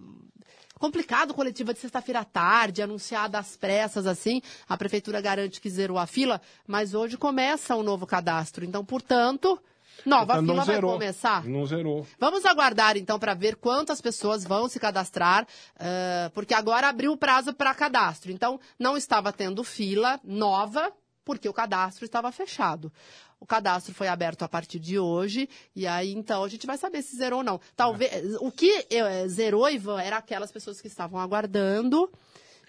[0.77, 4.43] Complicado coletiva de sexta-feira à tarde, anunciada às pressas, assim.
[4.69, 8.65] A prefeitura garante que zerou a fila, mas hoje começa o um novo cadastro.
[8.65, 9.59] Então, portanto...
[10.05, 11.43] Nova então, fila vai começar?
[11.45, 12.05] Não zerou.
[12.19, 15.45] Vamos aguardar, então, para ver quantas pessoas vão se cadastrar,
[15.75, 18.31] uh, porque agora abriu o prazo para cadastro.
[18.31, 20.91] Então, não estava tendo fila nova,
[21.25, 22.91] porque o cadastro estava fechado.
[23.39, 27.03] O cadastro foi aberto a partir de hoje, e aí então a gente vai saber
[27.03, 27.61] se zerou ou não.
[27.75, 28.11] Talvez.
[28.11, 28.37] É.
[28.39, 32.09] O que eh, zerou, Ivan, era aquelas pessoas que estavam aguardando.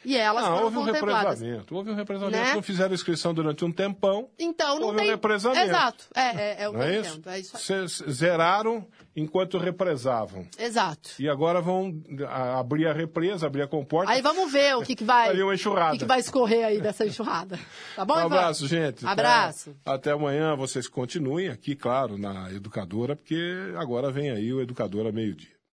[0.05, 1.75] E elas não, foram houve um represamento.
[1.75, 2.45] Houve um represamento.
[2.45, 2.55] Né?
[2.55, 4.31] Não fizeram inscrição durante um tempão.
[4.39, 5.09] Então, não houve tem...
[5.09, 5.67] um represamento.
[5.67, 6.05] Exato.
[6.15, 7.23] É, é, é o que é isso?
[7.27, 7.75] É isso
[8.05, 8.13] aí.
[8.13, 8.87] Zeraram
[9.17, 10.47] enquanto represavam.
[10.59, 11.11] Exato.
[11.19, 11.93] E agora vão
[12.57, 14.13] abrir a represa, abrir a comporta.
[14.13, 15.41] Aí vamos ver o que, que vai.
[15.43, 15.91] uma enxurrada.
[15.91, 17.59] O que, que, vai escorrer aí dessa enxurrada.
[17.97, 19.05] Tá bom, Um abraço, gente.
[19.05, 19.75] Abraço.
[19.85, 20.55] Até, até amanhã.
[20.55, 25.58] Vocês continuem aqui, claro, na Educadora, porque agora vem aí o Educadora meio-dia.